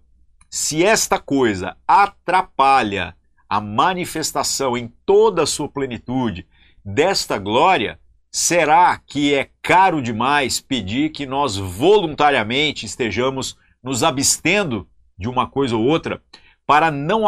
se 0.48 0.84
esta 0.84 1.18
coisa 1.18 1.76
atrapalha 1.86 3.14
a 3.48 3.60
manifestação 3.60 4.76
em 4.76 4.92
toda 5.04 5.42
a 5.42 5.46
sua 5.46 5.68
plenitude 5.68 6.46
desta 6.84 7.38
glória, 7.38 7.98
será 8.30 8.96
que 8.98 9.34
é 9.34 9.50
caro 9.62 10.00
demais 10.00 10.60
pedir 10.60 11.10
que 11.10 11.26
nós 11.26 11.56
voluntariamente 11.56 12.86
estejamos 12.86 13.56
nos 13.82 14.02
abstendo 14.02 14.88
de 15.18 15.28
uma 15.28 15.48
coisa 15.48 15.76
ou 15.76 15.84
outra 15.84 16.22
para 16.66 16.90
não 16.90 17.26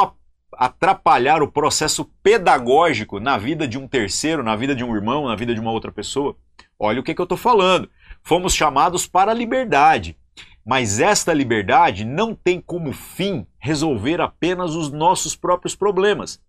atrapalhar 0.64 1.42
o 1.42 1.50
processo 1.50 2.04
pedagógico 2.23 3.19
na 3.19 3.37
vida 3.37 3.66
de 3.66 3.76
um 3.76 3.88
terceiro, 3.88 4.45
na 4.45 4.54
vida 4.54 4.76
de 4.76 4.85
um 4.85 4.95
irmão, 4.95 5.26
na 5.26 5.35
vida 5.35 5.52
de 5.52 5.59
uma 5.59 5.73
outra 5.73 5.90
pessoa. 5.90 6.37
Olha 6.78 7.00
o 7.00 7.02
que, 7.02 7.12
que 7.12 7.21
eu 7.21 7.25
estou 7.25 7.37
falando. 7.37 7.90
Fomos 8.23 8.54
chamados 8.54 9.04
para 9.04 9.33
a 9.33 9.35
liberdade. 9.35 10.16
Mas 10.64 11.00
esta 11.00 11.33
liberdade 11.33 12.04
não 12.04 12.33
tem 12.33 12.61
como 12.61 12.92
fim 12.92 13.45
resolver 13.59 14.21
apenas 14.21 14.76
os 14.76 14.92
nossos 14.92 15.35
próprios 15.35 15.75
problemas. 15.75 16.40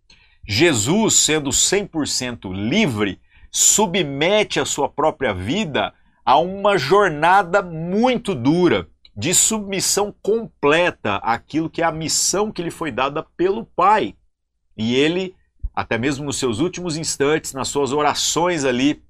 Jesus, 0.48 1.16
sendo 1.16 1.50
100% 1.50 2.54
livre, 2.54 3.20
submete 3.50 4.60
a 4.60 4.66
sua 4.66 4.88
própria 4.88 5.34
vida 5.34 5.92
a 6.24 6.38
uma 6.38 6.78
jornada 6.78 7.64
muito 7.64 8.36
dura 8.36 8.88
de 9.16 9.34
submissão 9.34 10.14
completa 10.22 11.18
àquilo 11.18 11.70
que 11.70 11.82
é 11.82 11.86
a 11.86 11.92
missão 11.92 12.52
que 12.52 12.64
lhe 12.64 12.72
foi 12.72 12.92
dada 12.92 13.24
pelo 13.38 13.66
Pai. 13.66 14.16
E 14.76 14.96
ele, 14.96 15.36
até 15.74 15.98
mesmo 15.98 16.26
nos 16.26 16.40
seus 16.40 16.60
últimos 16.60 16.98
instantes, 16.98 17.54
nas 17.54 17.68
suas 17.68 17.92
orações 17.92 18.66
ali, 18.66 19.04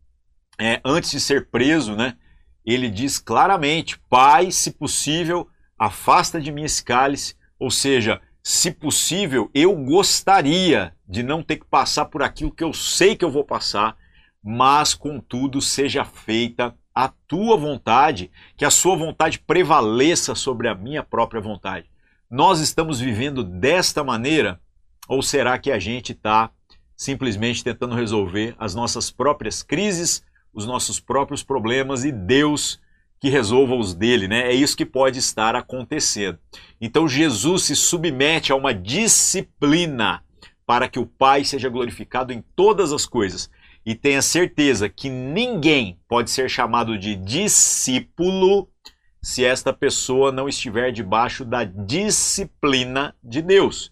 é, 0.60 0.81
antes 0.83 1.12
de 1.12 1.19
ser 1.19 1.50
preso, 1.50 1.95
né, 1.95 2.17
ele 2.65 2.89
diz 2.89 3.17
claramente: 3.17 4.00
Pai, 4.10 4.51
se 4.51 4.72
possível, 4.72 5.48
afasta 5.77 6.39
de 6.39 6.51
mim 6.51 6.63
esse 6.63 6.83
cálice. 6.83 7.36
Ou 7.57 7.72
seja, 7.72 8.22
se 8.43 8.72
possível, 8.72 9.50
eu 9.53 9.74
gostaria 9.75 10.93
de 11.07 11.24
não 11.24 11.41
ter 11.41 11.57
que 11.57 11.65
passar 11.65 12.05
por 12.05 12.22
aquilo 12.22 12.53
que 12.53 12.63
eu 12.63 12.74
sei 12.74 13.15
que 13.15 13.24
eu 13.24 13.31
vou 13.31 13.45
passar, 13.45 13.95
mas 14.43 14.93
contudo 14.93 15.62
seja 15.62 16.03
feita 16.03 16.75
a 16.94 17.08
tua 17.08 17.58
vontade, 17.58 18.30
que 18.56 18.66
a 18.66 18.70
sua 18.70 18.96
vontade 18.96 19.40
prevaleça 19.40 20.36
sobre 20.36 20.68
a 20.68 20.76
minha 20.76 21.04
própria 21.04 21.42
vontade. 21.42 21.90
Nós 22.30 22.60
estamos 22.60 23.00
vivendo 23.00 23.44
desta 23.44 24.04
maneira? 24.04 24.60
Ou 25.08 25.22
será 25.22 25.58
que 25.58 25.72
a 25.72 25.80
gente 25.80 26.12
está 26.12 26.52
simplesmente 26.96 27.64
tentando 27.64 27.96
resolver 27.96 28.56
as 28.58 28.74
nossas 28.74 29.12
próprias 29.12 29.62
crises, 29.62 30.24
os 30.54 30.66
nossos 30.66 31.00
próprios 31.00 31.44
problemas 31.44 32.06
e 32.06 32.12
Deus 32.12 32.80
que 33.20 33.30
resolva 33.30 33.76
os 33.76 33.94
dele, 33.94 34.28
né? 34.28 34.50
É 34.50 34.54
isso 34.54 34.76
que 34.76 34.86
pode 34.86 35.18
estar 35.18 35.56
acontecendo. 35.56 36.38
Então 36.80 37.08
Jesus 37.08 37.64
se 37.64 37.76
submete 37.76 38.52
a 38.52 38.56
uma 38.56 38.74
disciplina 38.74 40.22
para 40.66 40.88
que 40.90 41.00
o 41.00 41.06
Pai 41.06 41.46
seja 41.46 41.70
glorificado 41.70 42.34
em 42.34 42.44
todas 42.56 42.92
as 42.92 43.06
coisas 43.06 43.50
e 43.86 43.96
tenha 43.96 44.22
certeza 44.22 44.88
que 44.88 45.10
ninguém 45.10 46.00
pode 46.08 46.32
ser 46.32 46.50
chamado 46.50 46.98
de 46.98 47.16
discípulo 47.16 48.70
se 49.22 49.44
esta 49.44 49.72
pessoa 49.72 50.32
não 50.32 50.50
estiver 50.50 50.92
debaixo 50.92 51.46
da 51.46 51.63
disciplina 51.63 53.16
de 53.24 53.42
Deus. 53.42 53.92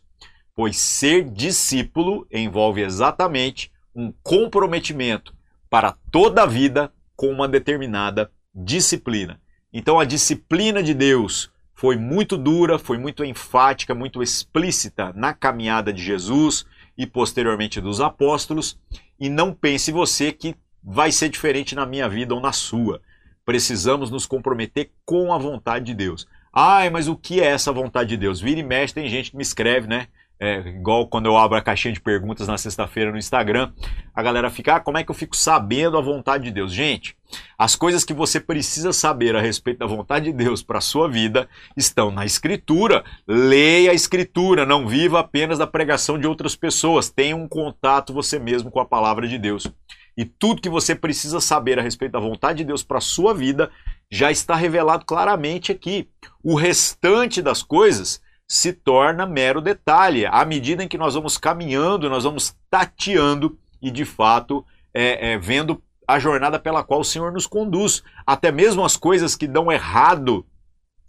Pois 0.56 0.78
ser 0.78 1.30
discípulo 1.30 2.28
envolve 2.32 2.82
exatamente 2.82 3.72
um 3.96 4.14
comprometimento 4.24 5.34
para 5.70 5.96
toda 6.12 6.44
a 6.44 6.46
vida 6.46 6.92
com 7.16 7.28
uma 7.28 7.48
determinada 7.48 8.32
disciplina. 8.54 9.40
Então 9.72 10.00
a 10.00 10.06
disciplina 10.06 10.84
de 10.84 10.94
Deus 10.94 11.50
foi 11.74 11.96
muito 11.96 12.38
dura, 12.38 12.78
foi 12.78 12.98
muito 12.98 13.24
enfática, 13.24 13.96
muito 13.96 14.22
explícita 14.22 15.14
na 15.16 15.34
caminhada 15.34 15.94
de 15.94 16.04
Jesus 16.04 16.66
e 16.98 17.06
posteriormente 17.06 17.80
dos 17.80 18.02
apóstolos, 18.02 18.78
e 19.20 19.30
não 19.30 19.54
pense 19.54 19.92
você 19.92 20.32
que 20.32 20.56
vai 20.84 21.12
ser 21.12 21.30
diferente 21.30 21.76
na 21.76 21.86
minha 21.86 22.10
vida 22.10 22.34
ou 22.34 22.42
na 22.42 22.52
sua. 22.52 23.02
Precisamos 23.46 24.10
nos 24.10 24.26
comprometer 24.26 24.92
com 25.06 25.34
a 25.34 25.38
vontade 25.38 25.86
de 25.86 25.94
Deus. 25.94 26.28
Ai, 26.54 26.90
mas 26.90 27.08
o 27.08 27.16
que 27.16 27.40
é 27.40 27.46
essa 27.46 27.72
vontade 27.72 28.10
de 28.10 28.18
Deus? 28.18 28.42
Vira 28.42 28.60
e 28.60 28.64
mexe, 28.64 28.94
tem 28.94 29.08
gente 29.10 29.32
que 29.32 29.38
me 29.38 29.44
escreve, 29.44 29.88
né? 29.88 30.08
É, 30.44 30.58
igual 30.70 31.08
quando 31.08 31.28
eu 31.28 31.38
abro 31.38 31.56
a 31.56 31.62
caixinha 31.62 31.94
de 31.94 32.02
perguntas 32.02 32.48
na 32.48 32.58
sexta-feira 32.58 33.12
no 33.12 33.18
Instagram, 33.20 33.72
a 34.12 34.24
galera 34.24 34.50
fica, 34.50 34.78
ah, 34.78 34.80
como 34.80 34.98
é 34.98 35.04
que 35.04 35.12
eu 35.12 35.16
fico 35.16 35.38
sabendo 35.38 36.00
a 36.00 36.02
vontade 36.02 36.46
de 36.46 36.52
Deus? 36.52 36.74
Gente, 36.74 37.16
as 37.56 37.76
coisas 37.76 38.04
que 38.04 38.12
você 38.12 38.40
precisa 38.40 38.92
saber 38.92 39.36
a 39.36 39.40
respeito 39.40 39.78
da 39.78 39.86
vontade 39.86 40.26
de 40.26 40.34
Deus 40.34 40.64
para 40.64 40.80
a 40.80 40.82
sua 40.82 41.08
vida 41.08 41.48
estão 41.78 42.10
na 42.10 42.26
Escritura. 42.26 43.04
Leia 43.28 43.92
a 43.92 43.94
Escritura, 43.94 44.66
não 44.66 44.88
viva 44.88 45.20
apenas 45.20 45.60
da 45.60 45.68
pregação 45.68 46.18
de 46.18 46.26
outras 46.26 46.56
pessoas. 46.56 47.08
Tenha 47.08 47.36
um 47.36 47.48
contato 47.48 48.12
você 48.12 48.40
mesmo 48.40 48.72
com 48.72 48.80
a 48.80 48.86
palavra 48.86 49.28
de 49.28 49.38
Deus. 49.38 49.72
E 50.18 50.26
tudo 50.26 50.62
que 50.62 50.70
você 50.70 50.96
precisa 50.96 51.40
saber 51.40 51.78
a 51.78 51.84
respeito 51.84 52.14
da 52.14 52.20
vontade 52.20 52.58
de 52.58 52.64
Deus 52.66 52.82
para 52.82 52.98
a 52.98 53.02
sua 53.02 53.32
vida 53.36 53.70
já 54.10 54.32
está 54.32 54.56
revelado 54.56 55.06
claramente 55.06 55.72
aqui. 55.72 56.10
O 56.44 56.56
restante 56.56 57.44
das 57.44 57.62
coisas 57.62 58.20
se 58.52 58.74
torna 58.74 59.26
mero 59.26 59.62
detalhe. 59.62 60.26
À 60.26 60.44
medida 60.44 60.84
em 60.84 60.88
que 60.90 60.98
nós 60.98 61.14
vamos 61.14 61.38
caminhando, 61.38 62.10
nós 62.10 62.26
vamos 62.26 62.54
tateando 62.70 63.58
e, 63.82 63.90
de 63.90 64.04
fato, 64.04 64.66
é, 64.94 65.32
é, 65.32 65.38
vendo 65.38 65.82
a 66.06 66.20
jornada 66.20 66.60
pela 66.60 66.84
qual 66.84 67.00
o 67.00 67.06
Senhor 67.06 67.32
nos 67.32 67.48
conduz. 67.48 68.04
Até 68.28 68.52
mesmo 68.52 68.84
as 68.84 68.98
coisas 68.98 69.38
que 69.38 69.48
dão 69.48 69.72
errado, 69.72 70.46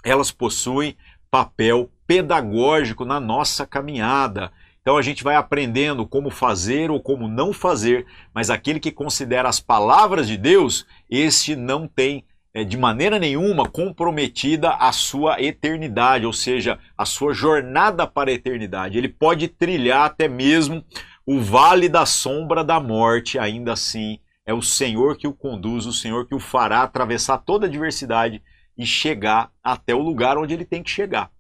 elas 0.05 0.31
possuem 0.31 0.97
papel 1.33 1.91
pedagógico 2.07 3.05
na 3.05 3.19
nossa 3.19 3.67
caminhada. 3.67 4.53
Então 4.81 4.97
a 4.97 5.03
gente 5.03 5.25
vai 5.25 5.35
aprendendo 5.35 6.07
como 6.07 6.31
fazer 6.31 6.93
ou 6.93 7.01
como 7.01 7.27
não 7.27 7.53
fazer, 7.53 8.07
mas 8.33 8.51
aquele 8.51 8.79
que 8.79 8.93
considera 8.93 9.49
as 9.49 9.59
palavras 9.59 10.29
de 10.29 10.37
Deus, 10.37 10.87
este 11.11 11.57
não 11.57 11.89
tem 11.89 12.25
é, 12.55 12.65
de 12.65 12.77
maneira 12.77 13.19
nenhuma 13.19 13.69
comprometida 13.69 14.71
a 14.71 14.93
sua 14.93 15.41
eternidade, 15.43 16.27
ou 16.27 16.33
seja, 16.33 16.79
a 16.97 17.05
sua 17.05 17.33
jornada 17.33 18.07
para 18.07 18.31
a 18.31 18.35
eternidade. 18.35 18.99
Ele 18.99 19.09
pode 19.09 19.49
trilhar 19.49 20.05
até 20.05 20.29
mesmo 20.29 20.85
o 21.25 21.41
vale 21.41 21.89
da 21.89 22.05
sombra 22.05 22.63
da 22.63 22.79
morte, 22.81 23.39
ainda 23.39 23.73
assim 23.73 24.19
é 24.45 24.53
o 24.53 24.61
Senhor 24.61 25.17
que 25.17 25.27
o 25.27 25.33
conduz, 25.33 25.87
o 25.87 25.93
Senhor 25.93 26.27
que 26.27 26.35
o 26.35 26.41
fará 26.41 26.83
atravessar 26.83 27.39
toda 27.39 27.67
a 27.67 27.69
adversidade 27.69 28.43
e 28.77 28.85
chegar 28.85 29.51
até 29.63 29.95
o 29.95 30.03
lugar 30.03 30.37
onde 30.37 30.53
ele 30.53 30.65
tem 30.65 30.83
que 30.83 30.91
chegar. 30.91 31.31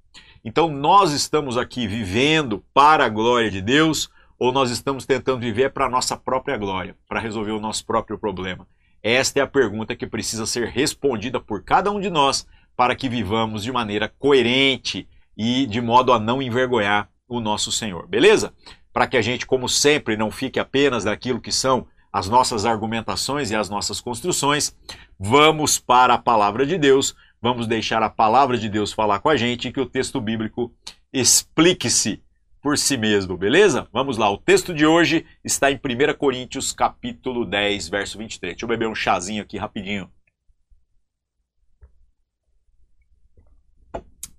Então 0.45 0.69
nós 0.69 1.13
estamos 1.13 1.57
aqui 1.57 1.87
vivendo 1.87 2.65
para 2.73 3.05
a 3.05 3.09
glória 3.09 3.51
de 3.51 3.61
Deus 3.61 4.09
ou 4.39 4.53
nós 4.53 4.71
estamos 4.71 5.07
tentando 5.07 5.41
viver 5.41 5.73
para 5.73 5.87
a 5.87 5.91
nossa 5.91 6.17
própria 6.17 6.57
glória, 6.57 6.97
para 7.09 7.21
resolver 7.21 7.53
o 7.53 7.61
nosso 7.61 7.85
próprio 7.85 8.19
problema? 8.19 8.67
Esta 9.03 9.41
é 9.41 9.43
a 9.43 9.47
pergunta 9.47 9.97
que 9.97 10.07
precisa 10.07 10.47
ser 10.47 10.69
respondida 10.69 11.41
por 11.41 11.65
cada 11.65 11.91
um 11.91 12.01
de 12.01 12.09
nós 12.09 12.47
para 12.77 12.95
que 12.95 13.09
vivamos 13.09 13.65
de 13.65 13.73
maneira 13.73 14.09
coerente 14.09 15.09
e 15.37 15.67
de 15.67 15.81
modo 15.81 16.13
a 16.13 16.21
não 16.21 16.41
envergonhar 16.41 17.09
o 17.29 17.41
nosso 17.41 17.73
Senhor, 17.73 18.07
beleza? 18.07 18.53
Para 18.93 19.07
que 19.07 19.17
a 19.17 19.23
gente, 19.23 19.47
como 19.47 19.69
sempre, 19.69 20.17
não 20.17 20.31
fique 20.31 20.61
apenas 20.61 21.05
daquilo 21.05 21.41
que 21.41 21.51
são 21.51 21.87
as 22.13 22.29
nossas 22.29 22.65
argumentações 22.65 23.51
e 23.51 23.57
as 23.57 23.69
nossas 23.69 24.01
construções, 24.01 24.77
vamos 25.19 25.79
para 25.79 26.15
a 26.15 26.19
palavra 26.19 26.67
de 26.67 26.77
Deus, 26.77 27.17
vamos 27.41 27.67
deixar 27.67 28.03
a 28.03 28.11
palavra 28.11 28.59
de 28.59 28.69
Deus 28.69 28.93
falar 28.93 29.19
com 29.21 29.31
a 29.31 29.37
gente 29.37 29.69
e 29.69 29.73
que 29.73 29.81
o 29.81 29.87
texto 29.87 30.21
bíblico 30.21 30.73
explique-se 31.13 32.23
por 32.63 32.79
si 32.79 32.97
mesmo, 32.97 33.37
beleza? 33.37 33.89
Vamos 33.93 34.17
lá, 34.17 34.31
o 34.31 34.39
texto 34.39 34.73
de 34.73 34.87
hoje 34.87 35.27
está 35.43 35.71
em 35.71 35.75
1 35.75 36.15
Coríntios, 36.17 36.73
capítulo 36.73 37.45
10, 37.45 37.89
verso 37.89 38.17
23. 38.17 38.55
Deixa 38.55 38.65
eu 38.65 38.69
beber 38.69 38.89
um 38.89 38.95
chazinho 38.95 39.43
aqui 39.43 39.59
rapidinho. 39.59 40.09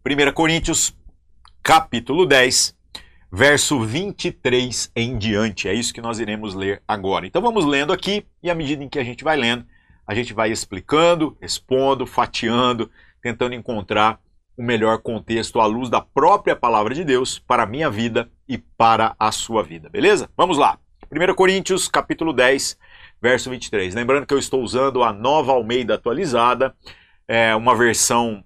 1 0.05 0.33
Coríntios, 0.33 0.97
capítulo 1.61 2.25
10, 2.25 2.73
verso 3.29 3.81
23 3.81 4.89
em 4.95 5.17
diante. 5.17 5.67
É 5.67 5.73
isso 5.73 5.93
que 5.93 6.01
nós 6.01 6.19
iremos 6.19 6.53
ler 6.53 6.81
agora. 6.87 7.27
Então 7.27 7.41
vamos 7.41 7.65
lendo 7.65 7.91
aqui 7.91 8.25
e 8.41 8.49
à 8.49 8.55
medida 8.55 8.81
em 8.81 8.89
que 8.89 8.99
a 8.99 9.03
gente 9.03 9.23
vai 9.23 9.35
lendo, 9.35 9.65
a 10.07 10.15
gente 10.15 10.33
vai 10.33 10.49
explicando, 10.49 11.37
expondo, 11.41 12.05
fatiando, 12.05 12.89
tentando 13.21 13.53
encontrar 13.53 14.19
o 14.57 14.63
melhor 14.63 14.99
contexto 14.99 15.59
à 15.59 15.65
luz 15.65 15.89
da 15.89 16.01
própria 16.01 16.55
palavra 16.55 16.93
de 16.93 17.03
Deus 17.03 17.39
para 17.39 17.63
a 17.63 17.65
minha 17.65 17.89
vida 17.89 18.29
e 18.47 18.57
para 18.57 19.15
a 19.19 19.31
sua 19.31 19.63
vida, 19.63 19.89
beleza? 19.89 20.29
Vamos 20.37 20.57
lá. 20.57 20.77
1 21.11 21.33
Coríntios, 21.35 21.87
capítulo 21.87 22.33
10, 22.33 22.77
verso 23.21 23.49
23. 23.49 23.93
Lembrando 23.95 24.25
que 24.25 24.33
eu 24.33 24.39
estou 24.39 24.61
usando 24.61 25.03
a 25.03 25.13
nova 25.13 25.51
Almeida 25.51 25.95
atualizada, 25.95 26.75
é 27.27 27.55
uma 27.55 27.75
versão 27.75 28.43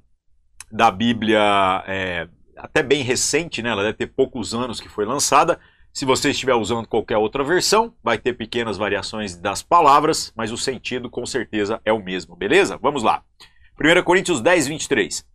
da 0.72 0.92
Bíblia 0.92 1.84
é, 1.88 2.28
até 2.56 2.84
bem 2.84 3.04
recente, 3.04 3.62
né? 3.62 3.70
Ela 3.70 3.84
deve 3.84 3.98
ter 3.98 4.08
poucos 4.08 4.54
anos 4.54 4.80
que 4.80 4.90
foi 4.90 5.06
lançada. 5.06 5.60
Se 5.94 6.06
você 6.06 6.30
estiver 6.30 6.54
usando 6.54 6.88
qualquer 6.88 7.18
outra 7.18 7.44
versão, 7.44 7.94
vai 8.04 8.18
ter 8.18 8.34
pequenas 8.34 8.78
variações 8.78 9.36
das 9.36 9.64
palavras, 9.64 10.32
mas 10.36 10.52
o 10.52 10.58
sentido 10.58 11.10
com 11.10 11.26
certeza 11.26 11.82
é 11.84 11.92
o 11.92 12.04
mesmo, 12.04 12.36
beleza? 12.36 12.78
Vamos 12.82 13.02
lá. 13.02 13.24
1 13.80 14.04
Coríntios 14.04 14.42
10, 14.42 14.68
23. 14.68 15.26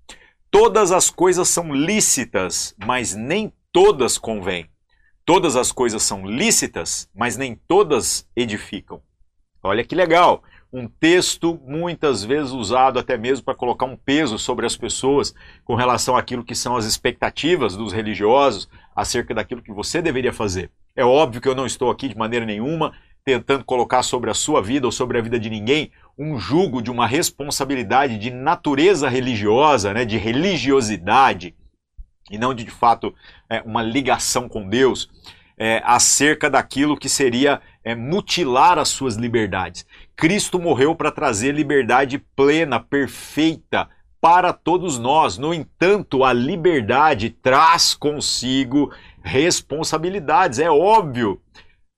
Todas 0.53 0.93
as 0.93 1.09
coisas 1.09 1.49
são 1.49 1.75
lícitas, 1.75 2.77
mas 2.85 3.15
nem 3.15 3.51
todas 3.73 4.19
convêm. 4.19 4.69
Todas 5.25 5.57
as 5.57 5.73
coisas 5.73 6.03
são 6.03 6.27
lícitas, 6.27 7.09
mas 7.15 7.39
nem 7.39 7.55
todas 7.67 8.29
edificam. 8.37 9.01
Olha 9.63 9.83
que 9.83 9.95
legal! 9.95 10.43
Um 10.71 10.87
texto 10.87 11.59
muitas 11.65 12.23
vezes 12.23 12.53
usado 12.53 12.99
até 12.99 13.17
mesmo 13.17 13.47
para 13.47 13.55
colocar 13.55 13.87
um 13.87 13.97
peso 13.97 14.39
sobre 14.39 14.67
as 14.67 14.77
pessoas 14.77 15.35
com 15.65 15.75
relação 15.75 16.19
àquilo 16.19 16.45
que 16.45 16.55
são 16.55 16.77
as 16.77 16.85
expectativas 16.85 17.75
dos 17.75 17.91
religiosos 17.91 18.69
acerca 18.95 19.35
daquilo 19.35 19.63
que 19.63 19.73
você 19.73 20.03
deveria 20.03 20.35
fazer. 20.35 20.71
É 20.95 21.03
óbvio 21.03 21.41
que 21.41 21.49
eu 21.49 21.55
não 21.55 21.65
estou 21.65 21.91
aqui 21.91 22.09
de 22.09 22.17
maneira 22.17 22.45
nenhuma 22.45 22.93
tentando 23.25 23.65
colocar 23.65 24.03
sobre 24.03 24.31
a 24.31 24.35
sua 24.35 24.61
vida 24.61 24.87
ou 24.87 24.93
sobre 24.93 25.19
a 25.19 25.23
vida 25.23 25.39
de 25.39 25.49
ninguém 25.49 25.91
um 26.19 26.39
jugo 26.39 26.83
de 26.83 26.91
uma 26.91 27.07
responsabilidade 27.07 28.19
de 28.19 28.31
natureza 28.31 29.09
religiosa, 29.09 29.95
né, 29.95 30.05
de 30.05 30.19
religiosidade, 30.19 31.55
e 32.31 32.39
não 32.39 32.53
de, 32.55 32.65
de 32.65 32.71
fato 32.71 33.15
é, 33.49 33.61
uma 33.63 33.83
ligação 33.83 34.49
com 34.49 34.69
Deus, 34.69 35.09
é, 35.57 35.81
acerca 35.85 36.51
daquilo 36.51 36.97
que 36.97 37.09
seria 37.09 37.61
é, 37.85 37.95
mutilar 37.95 38.79
as 38.79 38.89
suas 38.89 39.17
liberdades. 39.17 39.87
Cristo 40.17 40.59
morreu 40.59 40.95
para 40.95 41.11
trazer 41.11 41.53
liberdade 41.53 42.19
plena, 42.19 42.81
perfeita 42.81 43.89
para 44.21 44.53
todos 44.53 44.99
nós. 44.99 45.37
No 45.37 45.53
entanto, 45.53 46.25
a 46.25 46.33
liberdade 46.33 47.31
traz 47.31 47.95
consigo 47.95 48.93
responsabilidades, 49.23 50.59
é 50.59 50.71
óbvio. 50.71 51.41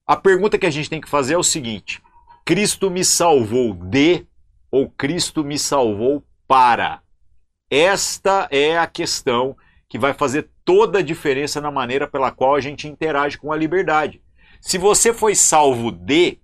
A 0.06 0.16
pergunta 0.16 0.58
que 0.58 0.66
a 0.66 0.70
gente 0.70 0.90
tem 0.90 1.00
que 1.00 1.08
fazer 1.08 1.34
é 1.34 1.38
o 1.38 1.42
seguinte: 1.42 2.02
Cristo 2.44 2.90
me 2.90 3.02
salvou 3.02 3.72
de 3.72 4.26
ou 4.70 4.90
Cristo 4.90 5.42
me 5.42 5.58
salvou 5.58 6.22
para? 6.46 7.00
Esta 7.70 8.46
é 8.50 8.76
a 8.76 8.86
questão 8.86 9.56
que 9.88 9.98
vai 9.98 10.12
fazer 10.12 10.50
toda 10.64 10.98
a 10.98 11.02
diferença 11.02 11.60
na 11.60 11.70
maneira 11.70 12.06
pela 12.06 12.30
qual 12.30 12.54
a 12.54 12.60
gente 12.60 12.86
interage 12.86 13.38
com 13.38 13.50
a 13.50 13.56
liberdade. 13.56 14.20
Se 14.60 14.76
você 14.76 15.12
foi 15.14 15.34
salvo 15.34 15.90
de, 15.90 16.38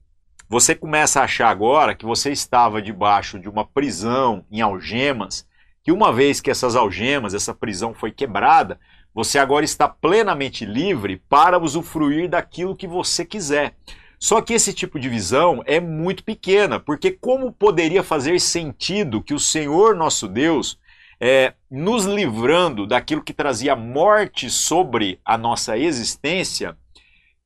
você 0.49 0.75
começa 0.75 1.21
a 1.21 1.25
achar 1.25 1.49
agora 1.49 1.95
que 1.95 2.07
você 2.07 2.31
estava 2.33 2.81
debaixo 2.81 3.38
de 3.38 3.49
uma 3.49 3.67
prisão 3.67 4.45
em 4.50 4.61
algemas, 4.61 5.47
que 5.83 5.93
uma 5.93 6.12
vez 6.12 6.40
que 6.40 6.50
essas 6.50 6.76
algemas, 6.76 7.35
essa 7.35 7.55
prisão 7.55 7.93
foi 7.93 8.11
quebrada, 8.11 8.81
você 9.14 9.38
agora 9.38 9.64
está 9.64 9.88
plenamente 9.88 10.64
livre 10.64 11.23
para 11.29 11.59
usufruir 11.59 12.29
daquilo 12.29 12.76
que 12.76 12.87
você 12.87 13.25
quiser. 13.25 13.75
Só 14.19 14.40
que 14.40 14.52
esse 14.52 14.73
tipo 14.73 15.00
de 15.00 15.09
visão 15.09 15.62
é 15.67 15.81
muito 15.81 16.23
pequena, 16.23 16.79
porque 16.79 17.11
como 17.11 17.52
poderia 17.52 18.02
fazer 18.02 18.38
sentido 18.38 19.23
que 19.23 19.35
o 19.35 19.40
Senhor 19.40 19.97
nosso 19.97 20.29
Deus, 20.29 20.79
é, 21.19 21.55
nos 21.71 22.05
livrando 22.05 22.87
daquilo 22.87 23.25
que 23.25 23.33
trazia 23.33 23.75
morte 23.75 24.50
sobre 24.50 25.19
a 25.25 25.38
nossa 25.38 25.76
existência, 25.76 26.76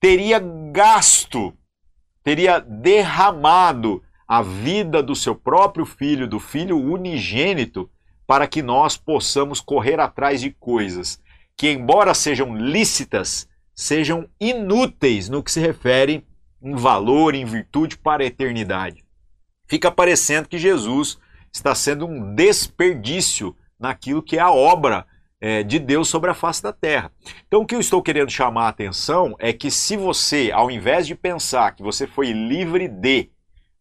teria 0.01 0.41
gasto, 0.73 1.55
teria 2.23 2.59
derramado 2.59 4.03
a 4.27 4.43
vida 4.43 5.03
do 5.03 5.15
seu 5.15 5.35
próprio 5.35 5.87
filho, 5.87 6.27
do 6.27 6.41
filho 6.41 6.77
unigênito, 6.77 7.89
para 8.27 8.49
que 8.49 8.63
nós 8.63 8.97
possamos 8.97 9.61
correr 9.61 10.01
atrás 10.01 10.41
de 10.41 10.51
coisas 10.51 11.23
que, 11.57 11.71
embora 11.71 12.15
sejam 12.15 12.55
lícitas, 12.57 13.49
sejam 13.75 14.29
inúteis 14.41 15.29
no 15.29 15.43
que 15.43 15.51
se 15.51 15.61
refere 15.61 16.27
um 16.61 16.77
valor 16.77 17.35
em 17.35 17.45
virtude 17.45 17.99
para 17.99 18.23
a 18.23 18.27
eternidade. 18.27 19.05
Fica 19.67 19.91
parecendo 19.91 20.49
que 20.49 20.59
Jesus 20.59 21.19
está 21.53 21.75
sendo 21.75 22.07
um 22.07 22.35
desperdício 22.35 23.57
naquilo 23.79 24.23
que 24.23 24.37
é 24.37 24.41
a 24.41 24.51
obra 24.51 25.07
é, 25.41 25.63
de 25.63 25.79
Deus 25.79 26.09
sobre 26.09 26.31
a 26.31 26.35
face 26.35 26.63
da 26.63 26.73
terra. 26.73 27.13
Então, 27.47 27.63
o 27.63 27.67
que 27.67 27.75
eu 27.75 27.81
estou 27.81 28.03
querendo 28.03 28.31
chamar 28.31 28.65
a 28.65 28.69
atenção 28.69 29.37
é 29.39 29.53
que 29.53 29.71
se 29.71 29.97
você, 29.97 30.51
ao 30.53 30.71
invés 30.71 31.07
de 31.07 31.15
pensar 31.15 31.75
que 31.75 31.83
você 31.83 32.07
foi 32.07 32.33
livre 32.33 32.89
de, 32.89 33.31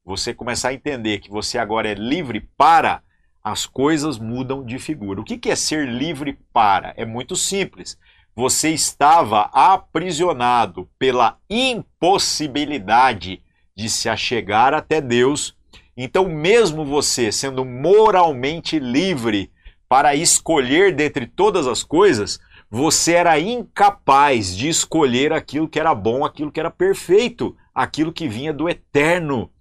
você 0.03 0.33
começar 0.33 0.69
a 0.69 0.73
entender 0.73 1.19
que 1.19 1.29
você 1.29 1.57
agora 1.57 1.89
é 1.89 1.93
livre 1.93 2.49
para, 2.57 3.01
as 3.43 3.65
coisas 3.65 4.17
mudam 4.17 4.63
de 4.63 4.79
figura. 4.79 5.19
O 5.19 5.23
que 5.23 5.49
é 5.49 5.55
ser 5.55 5.87
livre 5.87 6.39
para? 6.53 6.93
É 6.95 7.05
muito 7.05 7.35
simples 7.35 7.97
você 8.35 8.69
estava 8.69 9.49
aprisionado 9.53 10.89
pela 10.97 11.37
impossibilidade 11.49 13.41
de 13.75 13.89
se 13.89 14.07
achegar 14.09 14.73
até 14.73 14.99
Deus. 14.99 15.55
Então, 15.95 16.27
mesmo 16.27 16.83
você 16.83 17.31
sendo 17.31 17.63
moralmente 17.63 18.79
livre 18.79 19.51
para 19.87 20.15
escolher 20.15 20.95
dentre 20.95 21.27
todas 21.27 21.67
as 21.67 21.83
coisas, 21.83 22.39
você 22.69 23.13
era 23.13 23.39
incapaz 23.39 24.57
de 24.57 24.67
escolher 24.67 25.31
aquilo 25.31 25.69
que 25.69 25.79
era 25.79 25.93
bom, 25.93 26.25
aquilo 26.25 26.51
que 26.51 26.59
era 26.59 26.71
perfeito, 26.71 27.55
aquilo 27.73 28.11
que 28.11 28.27
vinha 28.27 28.51
do 28.51 28.67
eterno. 28.67 29.51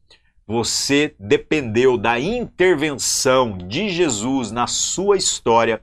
Você 0.53 1.15
dependeu 1.19 1.97
da 1.97 2.21
intervenção 2.21 3.57
de 3.57 3.88
Jesus 3.88 4.51
na 4.51 4.67
sua 4.67 5.17
história 5.17 5.83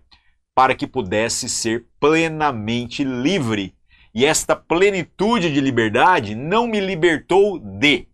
para 0.53 0.75
que 0.75 0.85
pudesse 0.85 1.49
ser 1.49 1.87
plenamente 1.99 3.03
livre. 3.03 3.73
E 4.13 4.23
esta 4.23 4.55
plenitude 4.55 5.51
de 5.51 5.59
liberdade 5.59 6.35
não 6.35 6.67
me 6.67 6.79
libertou 6.79 7.57
de 7.57 8.07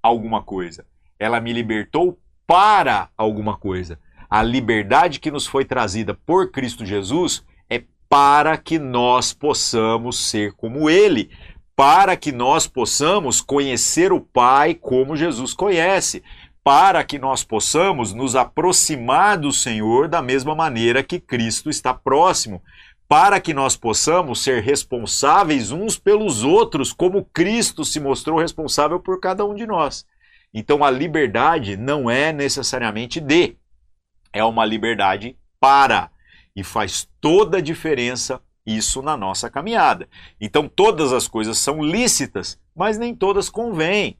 alguma 0.00 0.40
coisa, 0.40 0.86
ela 1.18 1.40
me 1.40 1.52
libertou 1.52 2.16
para 2.46 3.08
alguma 3.16 3.56
coisa. 3.56 3.98
A 4.30 4.40
liberdade 4.40 5.18
que 5.18 5.32
nos 5.32 5.48
foi 5.48 5.64
trazida 5.64 6.14
por 6.14 6.52
Cristo 6.52 6.86
Jesus 6.86 7.44
é 7.68 7.82
para 8.08 8.56
que 8.56 8.78
nós 8.78 9.32
possamos 9.32 10.30
ser 10.30 10.52
como 10.52 10.88
Ele, 10.88 11.28
para 11.74 12.16
que 12.16 12.32
nós 12.32 12.66
possamos 12.66 13.40
conhecer 13.40 14.12
o 14.12 14.20
Pai 14.20 14.74
como 14.74 15.16
Jesus 15.16 15.54
conhece, 15.54 16.22
para 16.62 17.02
que 17.02 17.18
nós 17.18 17.42
possamos 17.42 18.12
nos 18.12 18.36
aproximar 18.36 19.36
do 19.36 19.52
Senhor 19.52 20.08
da 20.08 20.22
mesma 20.22 20.54
maneira 20.54 21.02
que 21.02 21.18
Cristo 21.18 21.68
está 21.68 21.92
próximo, 21.92 22.62
para 23.08 23.40
que 23.40 23.52
nós 23.52 23.76
possamos 23.76 24.42
ser 24.42 24.62
responsáveis 24.62 25.70
uns 25.70 25.98
pelos 25.98 26.44
outros, 26.44 26.92
como 26.92 27.24
Cristo 27.24 27.84
se 27.84 27.98
mostrou 28.00 28.38
responsável 28.38 29.00
por 29.00 29.20
cada 29.20 29.44
um 29.44 29.54
de 29.54 29.66
nós. 29.66 30.06
Então 30.54 30.84
a 30.84 30.90
liberdade 30.90 31.76
não 31.76 32.10
é 32.10 32.32
necessariamente 32.32 33.20
de, 33.20 33.56
é 34.32 34.44
uma 34.44 34.64
liberdade 34.64 35.36
para. 35.58 36.10
E 36.54 36.62
faz 36.62 37.08
toda 37.20 37.58
a 37.58 37.62
diferença 37.62 38.40
isso 38.64 39.02
na 39.02 39.16
nossa 39.16 39.50
caminhada. 39.50 40.08
Então 40.40 40.68
todas 40.68 41.12
as 41.12 41.26
coisas 41.26 41.58
são 41.58 41.82
lícitas, 41.82 42.58
mas 42.74 42.98
nem 42.98 43.14
todas 43.14 43.48
convêm. 43.48 44.16